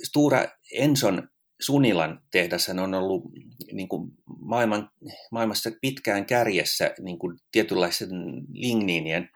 [0.04, 1.28] Stura Enson
[1.60, 3.24] Sunilan tehdas on ollut
[3.72, 4.90] niin kuin maailman,
[5.30, 8.08] maailmassa pitkään kärjessä niin kuin tietynlaisen
[8.52, 9.30] ligniinien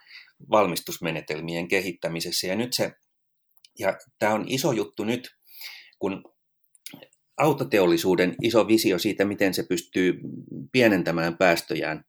[0.51, 2.47] valmistusmenetelmien kehittämisessä.
[2.47, 2.93] Ja nyt se,
[3.78, 5.30] ja tämä on iso juttu nyt,
[5.99, 6.24] kun
[7.36, 10.20] autoteollisuuden iso visio siitä, miten se pystyy
[10.72, 12.05] pienentämään päästöjään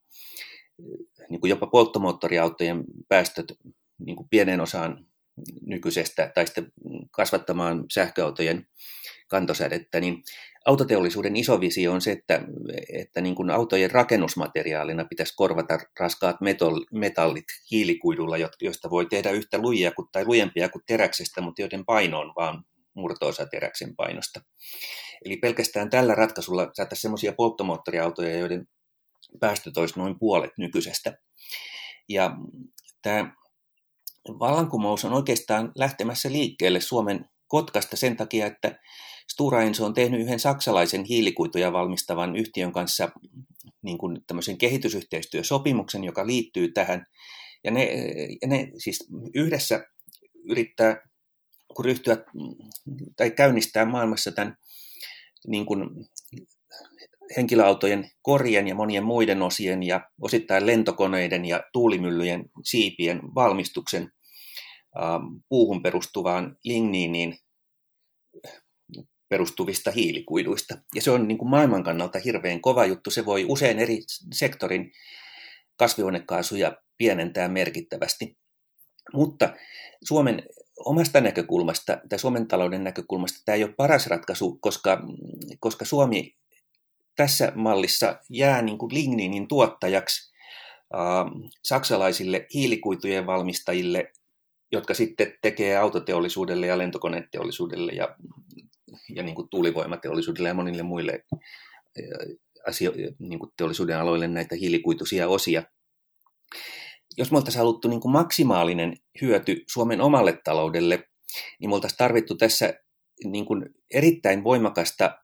[1.30, 3.54] niin kuin jopa polttomoottoriautojen päästöt
[4.00, 5.06] niin kuin pienen osaan
[5.66, 6.72] nykyisestä tai sitten
[7.12, 8.68] kasvattamaan sähköautojen
[9.28, 10.24] kantosädettä, niin
[10.66, 12.42] autoteollisuuden iso visio on se, että,
[12.94, 16.36] että niin kuin autojen rakennusmateriaalina pitäisi korvata raskaat
[16.92, 22.34] metallit hiilikuidulla, joista voi tehdä yhtä lujia tai lujempia kuin teräksestä, mutta joiden paino on
[22.36, 22.64] vaan
[22.94, 24.42] murtoosa teräksen painosta.
[25.26, 28.68] Eli pelkästään tällä ratkaisulla saataisiin sellaisia polttomoottoriautoja, joiden
[29.40, 31.18] päästöt olisi noin puolet nykyisestä.
[32.10, 32.38] Ja
[33.02, 33.34] tämä
[34.28, 38.80] vallankumous on oikeastaan lähtemässä liikkeelle Suomen Kotkasta sen takia, että
[39.32, 43.10] Stura Enso on tehnyt yhden saksalaisen hiilikuituja valmistavan yhtiön kanssa
[43.82, 47.06] niin kuin tämmöisen kehitysyhteistyösopimuksen, joka liittyy tähän.
[47.64, 47.90] Ja ne,
[48.46, 49.86] ne siis yhdessä
[50.50, 51.12] yrittää
[51.76, 52.18] kun ryhtyä
[53.18, 54.58] tai käynnistää maailmassa tämän
[55.48, 55.90] niin kuin
[57.38, 64.12] henkilöautojen korien ja monien muiden osien ja osittain lentokoneiden ja tuulimyllyjen siipien valmistuksen
[64.98, 67.38] ähm, puuhun perustuvaan ligniiniin
[69.30, 70.78] perustuvista hiilikuiduista.
[70.96, 73.12] Ja se on niin kuin maailman kannalta hirveän kova juttu.
[73.12, 74.00] Se voi usein eri
[74.34, 74.92] sektorin
[75.78, 78.38] kasvihuonekaasuja pienentää merkittävästi.
[79.14, 79.54] Mutta
[80.04, 80.44] Suomen
[80.86, 85.02] omasta näkökulmasta tai Suomen talouden näkökulmasta tämä ei ole paras ratkaisu, koska,
[85.60, 86.36] koska Suomi
[87.22, 90.34] tässä mallissa jää niin kuin ligninin tuottajaksi
[90.96, 94.12] äh, saksalaisille hiilikuitujen valmistajille,
[94.72, 98.16] jotka sitten tekee autoteollisuudelle ja lentokoneteollisuudelle ja,
[99.16, 101.26] ja niin kuin tuulivoimateollisuudelle ja monille muille
[102.68, 105.64] asio, niin kuin teollisuuden aloille näitä hiilikuituisia osia.
[107.18, 111.04] Jos me oltaisiin haluttu niin kuin maksimaalinen hyöty Suomen omalle taloudelle,
[111.60, 112.74] niin me oltaisiin tarvittu tässä
[113.26, 115.20] niin kuin erittäin voimakasta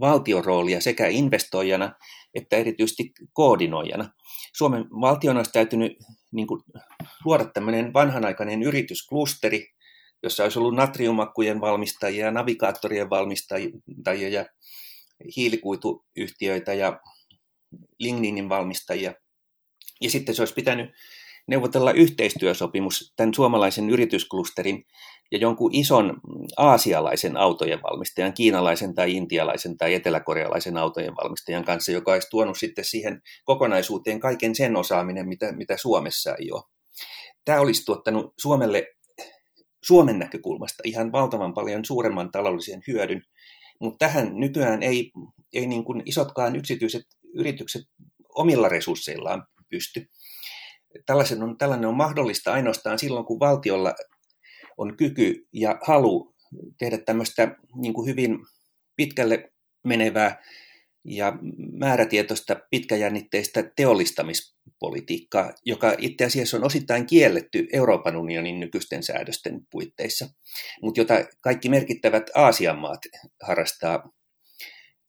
[0.00, 1.94] valtion roolia sekä investoijana
[2.34, 4.10] että erityisesti koordinoijana.
[4.56, 5.92] Suomen valtion olisi täytynyt
[6.32, 6.62] niin kuin,
[7.24, 9.66] luoda tämmöinen vanhanaikainen yritysklusteri,
[10.22, 14.46] jossa olisi ollut natriumakkujen valmistajia, navigaattorien valmistajia ja
[15.36, 17.00] hiilikuituyhtiöitä ja
[17.98, 19.14] ligninin valmistajia.
[20.00, 20.90] Ja sitten se olisi pitänyt
[21.46, 24.84] neuvotella yhteistyösopimus tämän suomalaisen yritysklusterin
[25.32, 26.20] ja jonkun ison
[26.56, 32.84] aasialaisen autojen valmistajan, kiinalaisen tai intialaisen tai eteläkorealaisen autojen valmistajan kanssa, joka olisi tuonut sitten
[32.84, 36.62] siihen kokonaisuuteen kaiken sen osaaminen, mitä, mitä Suomessa ei ole.
[37.44, 38.86] Tämä olisi tuottanut Suomelle
[39.84, 43.22] Suomen näkökulmasta ihan valtavan paljon suuremman taloudellisen hyödyn,
[43.80, 45.12] mutta tähän nykyään ei,
[45.54, 47.02] ei niin kuin isotkaan yksityiset
[47.34, 47.82] yritykset
[48.34, 50.10] omilla resursseillaan pysty.
[51.06, 53.94] Tällaisen on, tällainen on mahdollista ainoastaan silloin, kun valtiolla
[54.78, 56.34] on kyky ja halu
[56.78, 58.38] tehdä tämmöistä niin kuin hyvin
[58.96, 59.52] pitkälle
[59.84, 60.42] menevää
[61.04, 61.32] ja
[61.72, 70.28] määrätietoista pitkäjännitteistä teollistamispolitiikkaa, joka itse asiassa on osittain kielletty Euroopan unionin nykyisten säädösten puitteissa,
[70.82, 73.00] mutta jota kaikki merkittävät Aasian maat
[73.42, 74.12] harrastaa,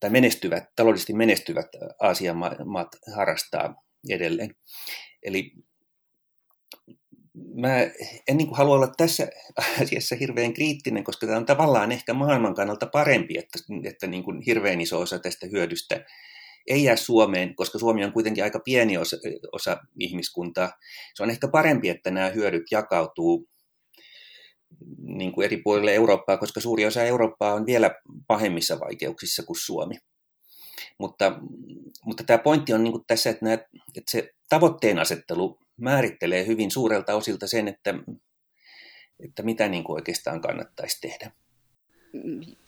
[0.00, 1.66] tai menestyvät, taloudellisesti menestyvät
[2.00, 3.74] Aasian maat harrastaa
[4.10, 4.54] edelleen.
[5.22, 5.52] Eli
[7.54, 7.78] mä
[8.28, 9.28] en niin kuin halua olla tässä
[9.82, 14.42] asiassa hirveän kriittinen, koska tämä on tavallaan ehkä maailman kannalta parempi, että, että niin kuin
[14.42, 16.04] hirveän iso osa tästä hyödystä
[16.66, 19.16] ei jää Suomeen, koska Suomi on kuitenkin aika pieni osa,
[19.52, 20.72] osa ihmiskuntaa.
[21.14, 23.48] Se on ehkä parempi, että nämä hyödyt jakautuu
[24.98, 27.90] niin kuin eri puolille Eurooppaa, koska suuri osa Eurooppaa on vielä
[28.26, 29.94] pahemmissa vaikeuksissa kuin Suomi.
[30.98, 31.40] Mutta,
[32.04, 33.54] mutta tämä pointti on niin kuin tässä, että, nämä,
[33.96, 37.94] että se tavoitteen asettelu määrittelee hyvin suurelta osilta sen, että,
[39.24, 41.32] että mitä niin kuin oikeastaan kannattaisi tehdä.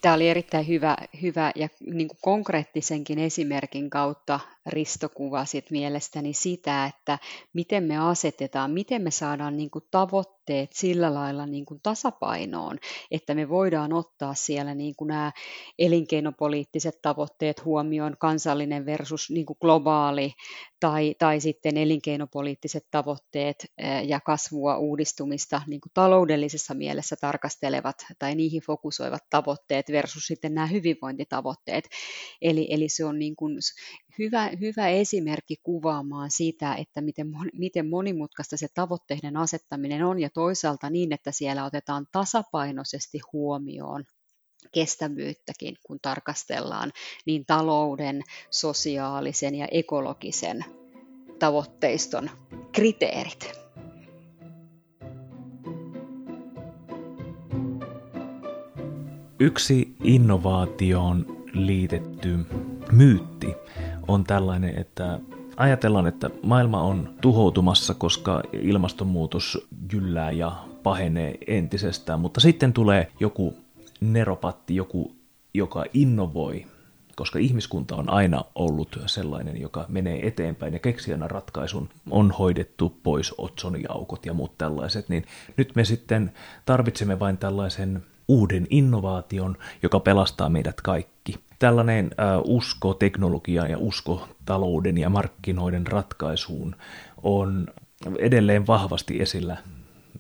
[0.03, 6.87] Tämä oli erittäin hyvä, hyvä ja niin kuin konkreettisenkin esimerkin kautta Risto kuvasit mielestäni sitä,
[6.87, 7.19] että
[7.53, 12.79] miten me asetetaan, miten me saadaan niin kuin tavoitteet sillä lailla niin kuin tasapainoon,
[13.11, 15.33] että me voidaan ottaa siellä niin kuin nämä
[15.79, 20.33] elinkeinopoliittiset tavoitteet huomioon, kansallinen versus niin kuin globaali,
[20.81, 23.67] tai, tai sitten elinkeinopoliittiset tavoitteet
[24.07, 30.67] ja kasvua, uudistumista niin kuin taloudellisessa mielessä tarkastelevat tai niihin fokusoivat tavoitteet versus sitten nämä
[30.67, 31.89] hyvinvointitavoitteet.
[32.43, 33.59] Eli, eli se on niin kuin
[34.19, 40.91] hyvä, hyvä esimerkki kuvaamaan sitä, että miten, miten monimutkaista se tavoitteiden asettaminen on ja toisaalta
[40.91, 44.05] niin, että siellä otetaan tasapainoisesti huomioon
[44.73, 46.93] kestävyyttäkin, kun tarkastellaan
[47.27, 50.65] niin talouden, sosiaalisen ja ekologisen
[51.39, 52.31] tavoitteiston
[52.73, 53.51] kriteerit.
[59.41, 62.47] Yksi innovaatioon liitetty
[62.93, 63.55] myytti
[64.09, 65.19] on tällainen, että
[65.57, 70.53] ajatellaan, että maailma on tuhoutumassa, koska ilmastonmuutos jyllää ja
[70.83, 73.55] pahenee entisestään, mutta sitten tulee joku
[74.01, 75.13] neropatti, joku,
[75.55, 76.67] joka innovoi,
[77.17, 83.35] koska ihmiskunta on aina ollut sellainen, joka menee eteenpäin ja keksijänä ratkaisun on hoidettu pois
[83.39, 85.25] otsoniaukot ja muut tällaiset, niin
[85.57, 86.33] nyt me sitten
[86.67, 91.46] tarvitsemme vain tällaisen uuden innovaation, joka pelastaa meidät kaikki.
[91.59, 96.77] Tällainen äh, usko teknologiaan ja usko talouden ja markkinoiden ratkaisuun
[97.23, 97.67] on
[98.19, 99.57] edelleen vahvasti esillä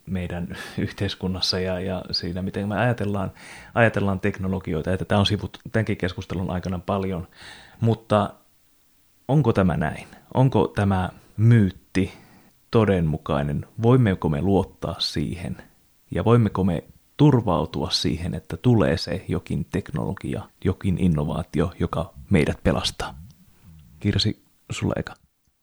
[0.06, 3.32] meidän yhteiskunnassa ja, ja siinä, miten me ajatellaan,
[3.74, 4.92] ajatellaan teknologioita.
[4.92, 7.28] Että tämä on sivut tämänkin keskustelun aikana paljon,
[7.80, 8.34] mutta
[9.28, 10.08] onko tämä näin?
[10.34, 12.12] Onko tämä myytti
[12.70, 13.66] todenmukainen?
[13.82, 15.56] Voimmeko me luottaa siihen?
[16.10, 16.84] Ja voimmeko me
[17.16, 23.18] turvautua siihen, että tulee se jokin teknologia, jokin innovaatio, joka meidät pelastaa.
[24.00, 25.14] Kirsi, sulle eka.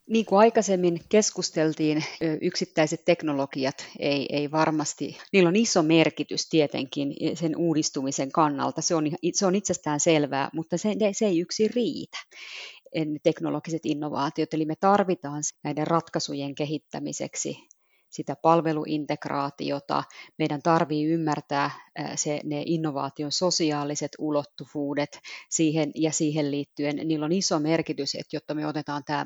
[0.09, 2.03] Niin kuin aikaisemmin keskusteltiin,
[2.41, 9.03] yksittäiset teknologiat ei, ei varmasti, niillä on iso merkitys tietenkin sen uudistumisen kannalta, se on,
[9.33, 12.17] se on itsestään selvää, mutta se, se ei yksi riitä
[13.23, 17.57] teknologiset innovaatiot, eli me tarvitaan näiden ratkaisujen kehittämiseksi
[18.13, 20.03] sitä palveluintegraatiota.
[20.37, 21.71] Meidän tarvii ymmärtää
[22.15, 26.95] se, ne innovaation sosiaaliset ulottuvuudet siihen ja siihen liittyen.
[26.95, 29.25] Niillä on iso merkitys, että jotta me otetaan tämä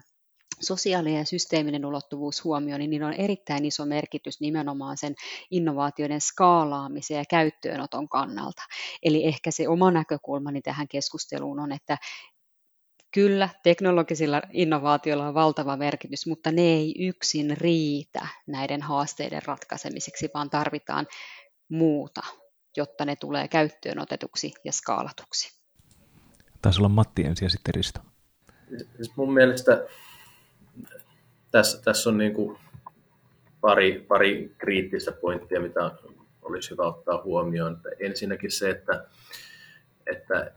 [0.61, 5.15] sosiaalinen ja systeeminen ulottuvuus huomioon, niin niillä on erittäin iso merkitys nimenomaan sen
[5.51, 8.61] innovaatioiden skaalaamisen ja käyttöönoton kannalta.
[9.03, 11.97] Eli ehkä se oma näkökulmani tähän keskusteluun on, että
[13.13, 20.49] Kyllä, teknologisilla innovaatioilla on valtava merkitys, mutta ne ei yksin riitä näiden haasteiden ratkaisemiseksi, vaan
[20.49, 21.07] tarvitaan
[21.69, 22.21] muuta.
[22.77, 25.61] jotta ne tulee käyttöön otetuksi ja skaalatuksi.
[26.61, 27.99] Taisi olla Matti ensin ja sitten Risto.
[28.95, 29.87] Siis mun mielestä
[31.51, 32.57] tässä, tässä on niin kuin
[33.61, 35.91] pari, pari kriittistä pointtia, mitä
[36.41, 37.81] olisi hyvä ottaa huomioon.
[37.99, 39.05] Ensinnäkin se, että,
[40.11, 40.51] että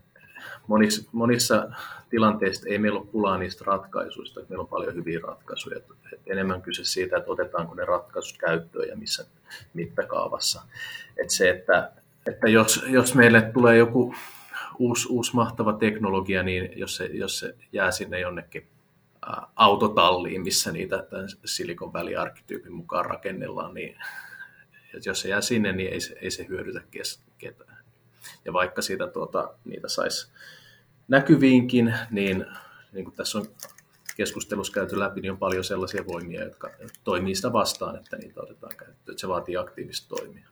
[0.66, 1.68] monissa, monissa
[2.10, 5.76] tilanteissa ei meillä ole pulaa niistä ratkaisuista, että meillä on paljon hyviä ratkaisuja.
[5.76, 5.94] Että
[6.26, 9.26] enemmän kyse siitä, että otetaanko ne ratkaisut käyttöön ja missä
[9.74, 10.62] mittakaavassa.
[11.16, 11.92] Että se, että,
[12.26, 14.14] että jos, jos meille tulee joku
[14.78, 18.66] uusi, uusi mahtava teknologia, niin jos se, jos se jää sinne jonnekin
[19.56, 23.96] autotalliin, missä niitä tämän Silicon Valley-arkkityypin mukaan rakennellaan, niin
[25.06, 26.80] jos se jää sinne, niin ei se, ei se hyödytä
[27.38, 27.69] ketään.
[28.44, 30.30] Ja vaikka siitä tuota, niitä saisi
[31.08, 32.46] näkyviinkin, niin
[32.92, 33.46] niin kuin tässä on
[34.16, 36.70] keskustelussa käyty läpi, niin on paljon sellaisia voimia, jotka
[37.04, 39.18] toimii sitä vastaan, että niitä otetaan käyttöön.
[39.18, 40.48] Se vaatii aktiivista toimia.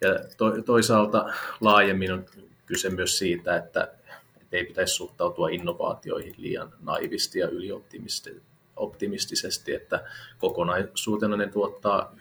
[0.00, 2.26] Ja to, toisaalta laajemmin on
[2.66, 3.92] kyse myös siitä, että,
[4.40, 10.04] että ei pitäisi suhtautua innovaatioihin liian naivisti ja ylioptimistisesti, että
[10.38, 12.14] kokonaisuutena ne tuottaa,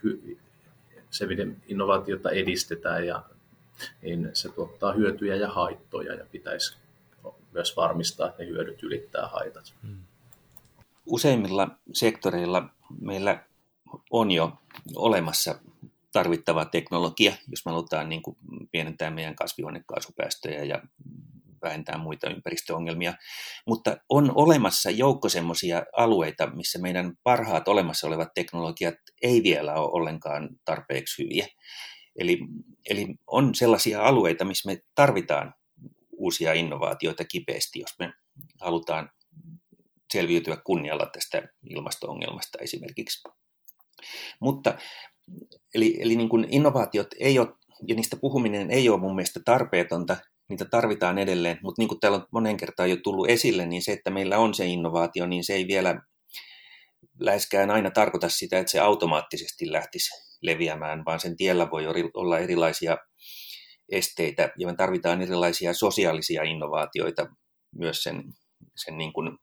[1.10, 3.24] se miten innovaatiota edistetään ja
[4.02, 6.78] niin se tuottaa hyötyjä ja haittoja ja pitäisi
[7.52, 9.74] myös varmistaa, että ne hyödyt ylittää haitat.
[9.82, 10.04] Hmm.
[11.06, 12.70] Useimmilla sektoreilla
[13.02, 13.44] meillä
[14.12, 14.54] on jo
[14.96, 15.56] olemassa
[16.12, 18.38] tarvittava teknologia, jos me halutaan niin kuin
[18.72, 20.82] pienentää meidän kasvihuonekaasupäästöjä ja
[21.62, 23.14] vähentää muita ympäristöongelmia.
[23.68, 29.92] Mutta on olemassa joukko sellaisia alueita, missä meidän parhaat olemassa olevat teknologiat ei vielä ole
[29.92, 31.48] ollenkaan tarpeeksi hyviä.
[32.16, 32.40] Eli,
[32.90, 35.54] eli on sellaisia alueita, missä me tarvitaan
[36.12, 38.14] uusia innovaatioita kipeästi, jos me
[38.62, 39.10] halutaan
[40.14, 43.30] selviytyä kunnialla tästä ilmasto-ongelmasta esimerkiksi.
[44.40, 44.78] Mutta
[45.76, 47.48] eli, eli niin kuin innovaatiot ei ole,
[47.88, 50.18] ja niistä puhuminen ei ole mun mielestä tarpeetonta,
[50.50, 53.92] niitä tarvitaan edelleen, mutta niin kuin täällä on monen kertaan jo tullut esille, niin se,
[53.92, 56.02] että meillä on se innovaatio, niin se ei vielä
[57.20, 62.98] läheskään aina tarkoita sitä, että se automaattisesti lähtisi leviämään, vaan sen tiellä voi olla erilaisia
[63.92, 67.28] esteitä ja me tarvitaan erilaisia sosiaalisia innovaatioita
[67.76, 68.24] myös sen,
[68.76, 69.38] sen niin kuin,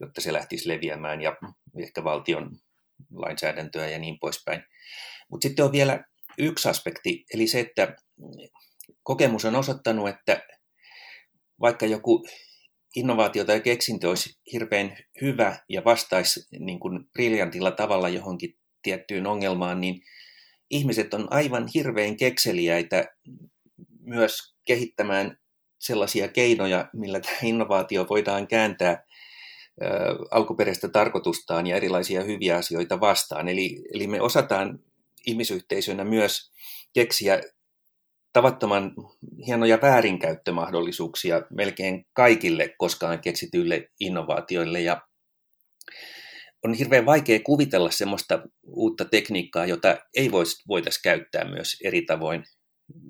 [0.00, 1.36] jotta se lähtisi leviämään ja
[1.82, 2.50] ehkä valtion
[3.12, 4.62] lainsäädäntöä ja niin poispäin.
[5.30, 6.04] Mutta sitten on vielä
[6.38, 7.96] yksi aspekti, eli se, että
[9.02, 10.46] kokemus on osoittanut, että
[11.60, 12.26] vaikka joku
[12.96, 19.80] innovaatio tai keksintö olisi hirveän hyvä ja vastaisi niin kuin briljantilla tavalla johonkin tiettyyn ongelmaan,
[19.80, 20.02] niin
[20.70, 23.04] ihmiset on aivan hirveän kekseliäitä
[24.00, 25.38] myös kehittämään
[25.78, 29.04] sellaisia keinoja, millä tämä innovaatio voidaan kääntää
[30.30, 33.48] alkuperäistä tarkoitustaan ja erilaisia hyviä asioita vastaan.
[33.48, 34.78] Eli, eli me osataan
[35.26, 36.50] ihmisyhteisönä myös
[36.92, 37.40] keksiä
[38.32, 38.94] tavattoman
[39.46, 44.80] hienoja väärinkäyttömahdollisuuksia melkein kaikille koskaan keksityille innovaatioille.
[44.80, 45.02] Ja
[46.64, 50.30] on hirveän vaikea kuvitella sellaista uutta tekniikkaa, jota ei
[50.68, 52.44] voitaisiin käyttää myös eri tavoin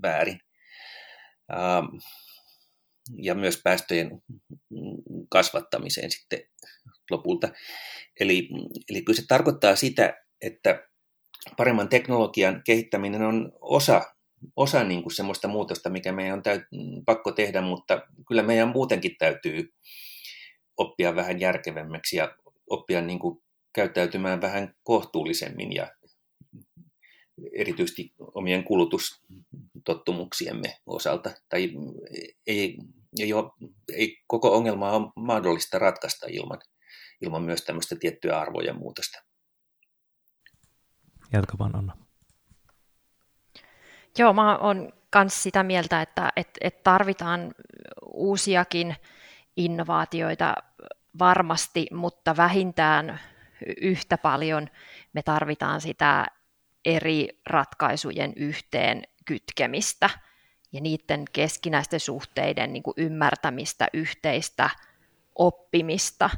[0.03, 0.41] väärin.
[3.23, 4.23] Ja myös päästöjen
[5.31, 6.41] kasvattamiseen sitten
[7.11, 7.49] lopulta.
[8.21, 8.49] Eli,
[8.91, 10.89] eli kyllä se tarkoittaa sitä, että
[11.57, 14.15] paremman teknologian kehittäminen on osa,
[14.57, 16.63] osa niin kuin semmoista muutosta, mikä meidän on täyt,
[17.07, 19.75] pakko tehdä, mutta kyllä meidän muutenkin täytyy
[20.77, 22.37] oppia vähän järkevämmäksi ja
[22.71, 23.43] oppia niin kuin
[23.75, 25.93] käyttäytymään vähän kohtuullisemmin ja
[27.53, 31.31] erityisesti omien kulutustottumuksiemme osalta.
[31.49, 31.71] Tai
[32.47, 32.79] ei,
[33.19, 33.51] ei, ole,
[33.93, 36.59] ei koko ongelmaa ole mahdollista ratkaista ilman,
[37.21, 39.19] ilman myös tämmöistä tiettyä arvojen muutosta.
[41.33, 41.97] Jatka vaan Anna.
[44.19, 47.55] Joo, mä oon myös sitä mieltä, että, että, että tarvitaan
[48.13, 48.97] uusiakin
[49.57, 50.55] innovaatioita
[51.19, 53.21] varmasti, mutta vähintään
[53.81, 54.69] yhtä paljon
[55.13, 56.27] me tarvitaan sitä
[56.85, 60.11] eri ratkaisujen yhteen kytkemistä
[60.73, 64.71] ja niiden keskinäisten suhteiden niin ymmärtämistä, yhteistä
[65.35, 66.31] oppimista.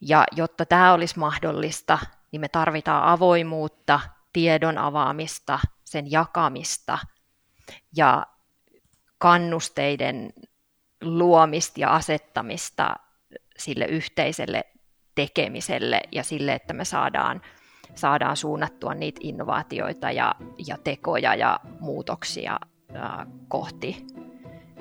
[0.00, 1.98] Ja jotta tämä olisi mahdollista,
[2.32, 4.00] niin me tarvitaan avoimuutta,
[4.32, 6.98] tiedon avaamista, sen jakamista
[7.96, 8.26] ja
[9.18, 10.32] kannusteiden
[11.02, 12.96] luomista ja asettamista
[13.58, 14.64] sille yhteiselle
[15.14, 17.40] tekemiselle ja sille, että me saadaan,
[17.94, 20.34] saadaan suunnattua niitä innovaatioita ja,
[20.66, 22.60] ja tekoja ja muutoksia
[23.48, 24.06] kohti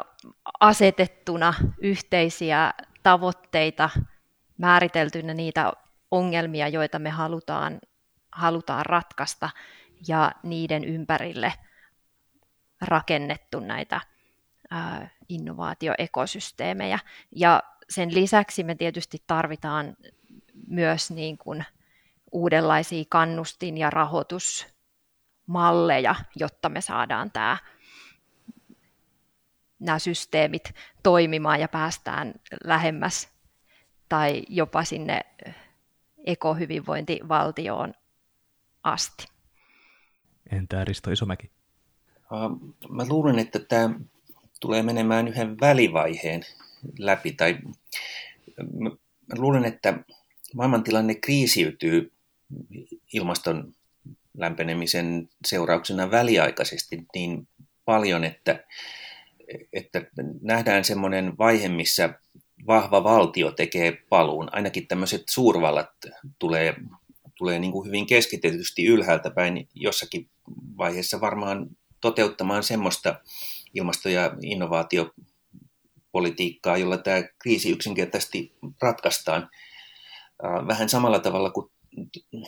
[0.61, 3.91] asetettuna yhteisiä tavoitteita,
[4.59, 5.73] määriteltynä niitä
[6.11, 7.79] ongelmia, joita me halutaan,
[8.33, 9.51] halutaan ratkaista
[10.09, 11.53] ja niiden ympärille
[12.81, 14.01] rakennettu näitä
[15.29, 16.99] innovaatioekosysteemejä.
[17.37, 19.97] Ja sen lisäksi me tietysti tarvitaan
[20.67, 21.65] myös niin kuin
[22.33, 27.57] uudenlaisia kannustin- ja rahoitusmalleja, jotta me saadaan tämä,
[29.79, 32.35] nämä systeemit toimimaan ja päästään
[32.65, 33.38] lähemmäs
[34.09, 35.21] tai jopa sinne
[36.27, 37.95] ekohyvinvointivaltioon
[38.83, 39.27] asti.
[40.53, 41.51] Entä Risto Isomäki?
[42.89, 44.01] Mä luulen, että tämä
[44.61, 46.43] tulee menemään yhden välivaiheen
[46.99, 47.33] läpi.
[47.33, 47.59] Tai
[48.81, 48.91] mä
[49.39, 49.99] luulen, että
[50.55, 52.13] maailmantilanne kriisiytyy
[53.13, 53.75] ilmaston
[54.35, 57.49] lämpenemisen seurauksena väliaikaisesti niin
[57.85, 58.65] paljon, että,
[59.73, 60.03] että
[60.41, 62.15] nähdään semmoinen vaihe, missä
[62.69, 64.49] vahva valtio tekee paluun.
[64.53, 65.91] Ainakin tämmöiset suurvallat
[66.39, 66.75] tulee,
[67.39, 70.31] tulee niin kuin hyvin keskitetysti ylhäältä päin jossakin
[70.79, 71.67] vaiheessa varmaan
[72.01, 73.21] toteuttamaan semmoista
[73.75, 79.51] ilmasto- ja innovaatiopolitiikkaa, jolla tämä kriisi yksinkertaisesti ratkaistaan
[80.67, 81.71] vähän samalla tavalla kuin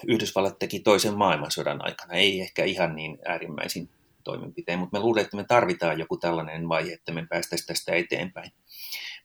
[0.07, 2.14] Yhdysvallat teki toisen maailmansodan aikana.
[2.14, 3.89] Ei ehkä ihan niin äärimmäisin
[4.25, 8.53] toimenpiteen, mutta me luulen, että me tarvitaan joku tällainen vaihe, että me päästäisiin tästä eteenpäin.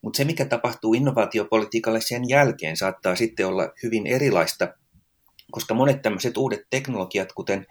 [0.02, 4.68] Mutta se, mikä tapahtuu innovaatiopolitiikalle sen jälkeen, saattaa sitten olla hyvin erilaista,
[5.50, 7.66] koska monet tämmöiset uudet teknologiat, kuten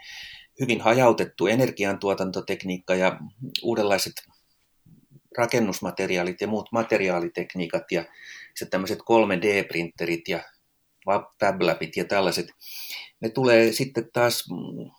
[0.60, 3.20] hyvin hajautettu energiantuotantotekniikka ja
[3.64, 4.14] uudenlaiset
[5.38, 8.06] rakennusmateriaalit ja muut materiaalitekniikat ja
[8.56, 10.44] se tämmöiset 3D-printerit ja
[11.40, 12.48] FabLabit ja tällaiset,
[13.20, 14.92] ne tulee sitten taas mm,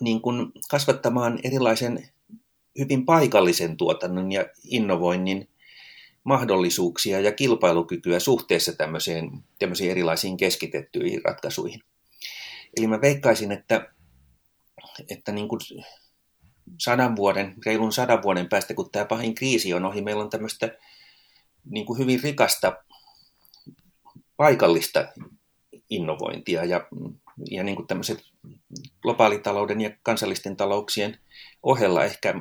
[0.00, 2.08] niin kuin kasvattamaan erilaisen
[2.78, 5.48] hyvin paikallisen tuotannon ja innovoinnin
[6.28, 11.80] mahdollisuuksia ja kilpailukykyä suhteessa tämmöiseen, tämmöisiin erilaisiin keskitettyihin ratkaisuihin.
[12.76, 13.92] Eli mä veikkaisin, että,
[15.10, 15.60] että niin kuin
[16.78, 20.78] sadan vuoden, reilun sadan vuoden päästä, kun tämä pahin kriisi on ohi, meillä on tämmöistä
[21.64, 22.84] niin kuin hyvin rikasta
[24.36, 25.08] paikallista
[25.90, 26.88] innovointia ja,
[27.50, 28.18] ja niin kuin tämmöiset
[29.02, 31.18] globaalitalouden ja kansallisten talouksien
[31.62, 32.34] ohella ehkä,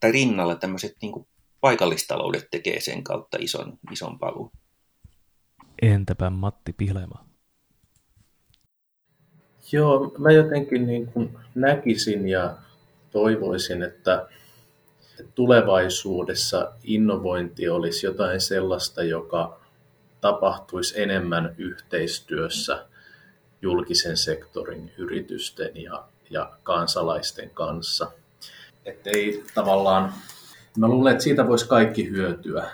[0.00, 1.26] tai rinnalla tämmöiset niin kuin
[1.64, 4.50] paikallistaloudet tekee sen kautta ison, ison paluun.
[5.82, 7.24] Entäpä Matti Pihlema?
[9.72, 12.56] Joo, mä jotenkin niin kuin näkisin ja
[13.10, 14.28] toivoisin, että
[15.34, 19.60] tulevaisuudessa innovointi olisi jotain sellaista, joka
[20.20, 22.86] tapahtuisi enemmän yhteistyössä
[23.62, 28.12] julkisen sektorin yritysten ja, ja kansalaisten kanssa.
[28.84, 30.12] Että ei tavallaan,
[30.78, 32.70] mä luulen, että siitä voisi kaikki hyötyä,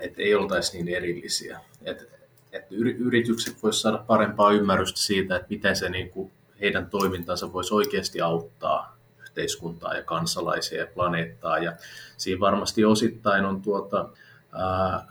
[0.00, 1.60] että ei oltaisi niin erillisiä.
[1.82, 2.04] Että
[2.52, 7.74] että yritykset voisivat saada parempaa ymmärrystä siitä, että miten se niin kuin heidän toimintansa voisi
[7.74, 11.58] oikeasti auttaa yhteiskuntaa ja kansalaisia ja planeettaa.
[11.58, 11.72] Ja
[12.16, 14.08] siinä varmasti osittain on tuota,
[14.52, 15.06] ää,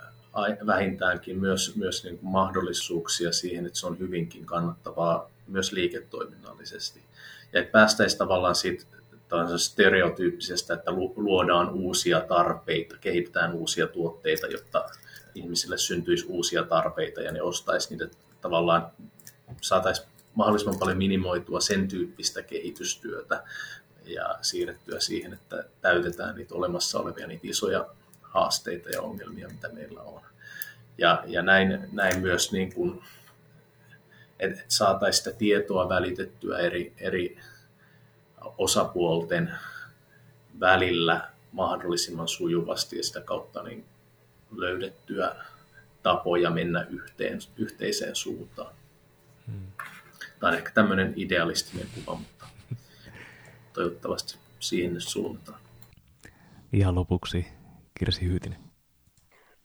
[0.66, 7.02] vähintäänkin myös, myös niin kuin mahdollisuuksia siihen, että se on hyvinkin kannattavaa myös liiketoiminnallisesti.
[7.54, 8.86] Ja että päästäisiin tavallaan siitä
[9.58, 14.90] stereotyyppisestä, että luodaan uusia tarpeita, kehitetään uusia tuotteita, jotta
[15.36, 18.08] ihmisille syntyisi uusia tarpeita ja ne ostaisi niitä
[18.42, 18.92] tavallaan,
[19.62, 23.44] saataisiin mahdollisimman paljon minimoitua sen tyyppistä kehitystyötä
[24.06, 27.88] ja siirrettyä siihen, että täytetään niitä olemassa olevia niitä isoja
[28.22, 30.22] haasteita ja ongelmia, mitä meillä on.
[30.98, 33.04] Ja, ja näin, näin myös niin kuin,
[34.40, 37.38] että saataisiin sitä tietoa välitettyä eri, eri
[38.58, 39.52] osapuolten
[40.60, 43.86] välillä mahdollisimman sujuvasti ja sitä kautta niin
[44.56, 45.36] löydettyä
[46.04, 48.74] tapoja mennä yhteen, yhteiseen suuntaan.
[49.48, 49.68] Hmm.
[50.40, 52.48] Tämä on ehkä tämmöinen idealistinen kuva, mutta
[53.74, 55.60] toivottavasti siihen suuntaan.
[56.74, 57.46] Ihan lopuksi
[58.00, 58.60] Kirsi Hyytinen.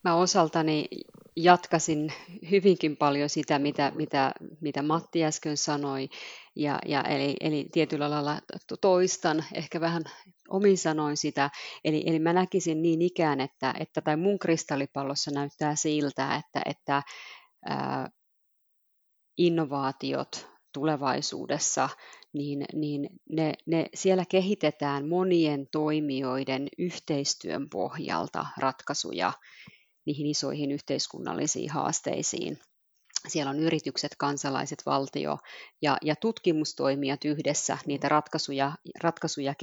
[0.04, 0.88] Mä osaltani
[1.36, 2.12] jatkasin
[2.50, 6.08] hyvinkin paljon sitä, mitä, mitä, mitä Matti äsken sanoi,
[6.56, 8.38] ja, ja eli, eli tietyllä lailla
[8.80, 10.04] toistan ehkä vähän
[10.48, 11.50] omin sanoin sitä,
[11.84, 17.02] eli, eli mä näkisin niin ikään, että, että tai mun kristallipallossa näyttää siltä, että, että
[17.66, 18.10] ää,
[19.38, 21.88] innovaatiot tulevaisuudessa,
[22.32, 29.32] niin, niin ne, ne, siellä kehitetään monien toimijoiden yhteistyön pohjalta ratkaisuja
[30.06, 32.58] niihin isoihin yhteiskunnallisiin haasteisiin.
[33.28, 35.38] Siellä on yritykset, kansalaiset, valtio
[35.82, 38.72] ja, ja tutkimustoimijat yhdessä niitä ratkaisuja,
[39.02, 39.54] ratkaisuja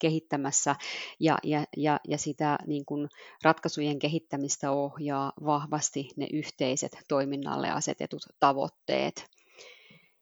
[0.00, 0.76] kehittämässä
[1.20, 3.08] ja, ja, ja, ja sitä niin kuin
[3.42, 9.24] ratkaisujen kehittämistä ohjaa vahvasti ne yhteiset toiminnalle asetetut tavoitteet.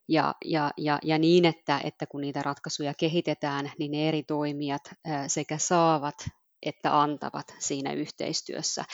[0.08, 4.82] Ja, ja, ja, ja niin, että, että kun niitä ratkaisuja kehitetään, niin ne eri toimijat
[5.26, 6.14] sekä saavat
[6.62, 8.84] että antavat siinä yhteistyössä.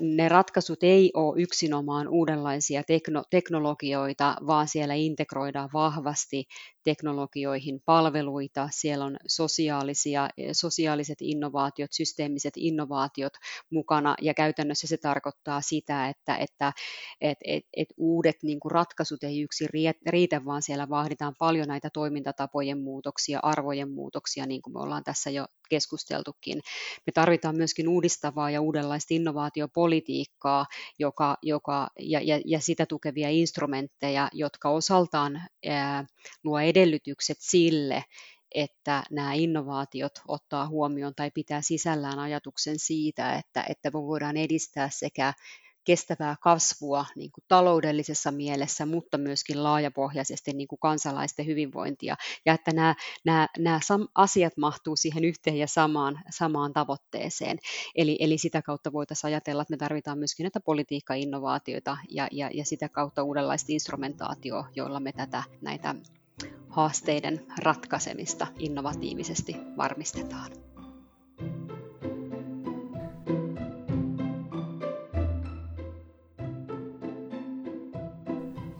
[0.00, 6.44] Ne ratkaisut ei ole yksinomaan uudenlaisia tekno- teknologioita, vaan siellä integroidaan vahvasti
[6.88, 13.32] teknologioihin palveluita, siellä on sosiaalisia, sosiaaliset innovaatiot, systeemiset innovaatiot
[13.70, 16.72] mukana ja käytännössä se tarkoittaa sitä, että, että
[17.20, 19.66] et, et, et uudet niin kuin ratkaisut ei yksi
[20.06, 25.30] riitä, vaan siellä vaaditaan paljon näitä toimintatapojen muutoksia, arvojen muutoksia, niin kuin me ollaan tässä
[25.30, 26.60] jo keskusteltukin.
[27.06, 30.66] Me tarvitaan myöskin uudistavaa ja uudenlaista innovaatiopolitiikkaa
[30.98, 36.04] joka, joka, ja, ja, ja sitä tukevia instrumentteja, jotka osaltaan ää,
[36.44, 38.04] luo edellytykset sille,
[38.54, 44.90] että nämä innovaatiot ottaa huomioon tai pitää sisällään ajatuksen siitä, että, että me voidaan edistää
[44.92, 45.32] sekä
[45.84, 52.16] kestävää kasvua niin kuin taloudellisessa mielessä, mutta myöskin laajapohjaisesti niin kuin kansalaisten hyvinvointia,
[52.46, 53.80] ja että nämä, nämä, nämä
[54.14, 57.58] asiat mahtuu siihen yhteen ja samaan, samaan tavoitteeseen.
[57.94, 62.64] Eli, eli sitä kautta voitaisiin ajatella, että me tarvitaan myöskin näitä politiikka-innovaatioita ja, ja, ja
[62.64, 65.94] sitä kautta uudenlaista instrumentaatioa, joilla me tätä näitä
[66.68, 70.50] haasteiden ratkaisemista innovatiivisesti varmistetaan.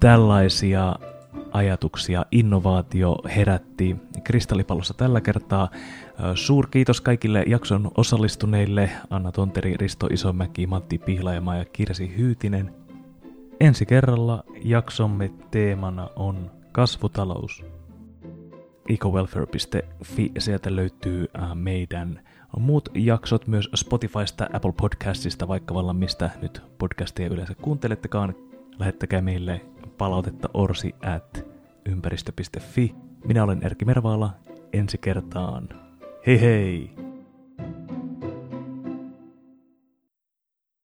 [0.00, 0.96] Tällaisia
[1.52, 5.68] ajatuksia innovaatio herätti Kristallipallossa tällä kertaa.
[6.34, 12.74] Suurkiitos kaikille jakson osallistuneille, Anna Tonteri, Risto Isomäki, Matti Pihlajamaa ja Kirsi Hyytinen.
[13.60, 17.64] Ensi kerralla jaksomme teemana on kasvutalous.
[18.88, 22.20] ecowelfare.fi, sieltä löytyy meidän
[22.58, 28.34] muut jaksot myös Spotifysta, Apple Podcastista, vaikka vallan mistä nyt podcastia yleensä kuuntelettekaan.
[28.78, 29.60] Lähettäkää meille
[29.98, 31.46] palautetta orsi at
[31.86, 32.94] ympäristö.fi.
[33.24, 34.30] Minä olen Erkki Mervaala.
[34.72, 35.68] Ensi kertaan.
[36.26, 37.07] Hei hei!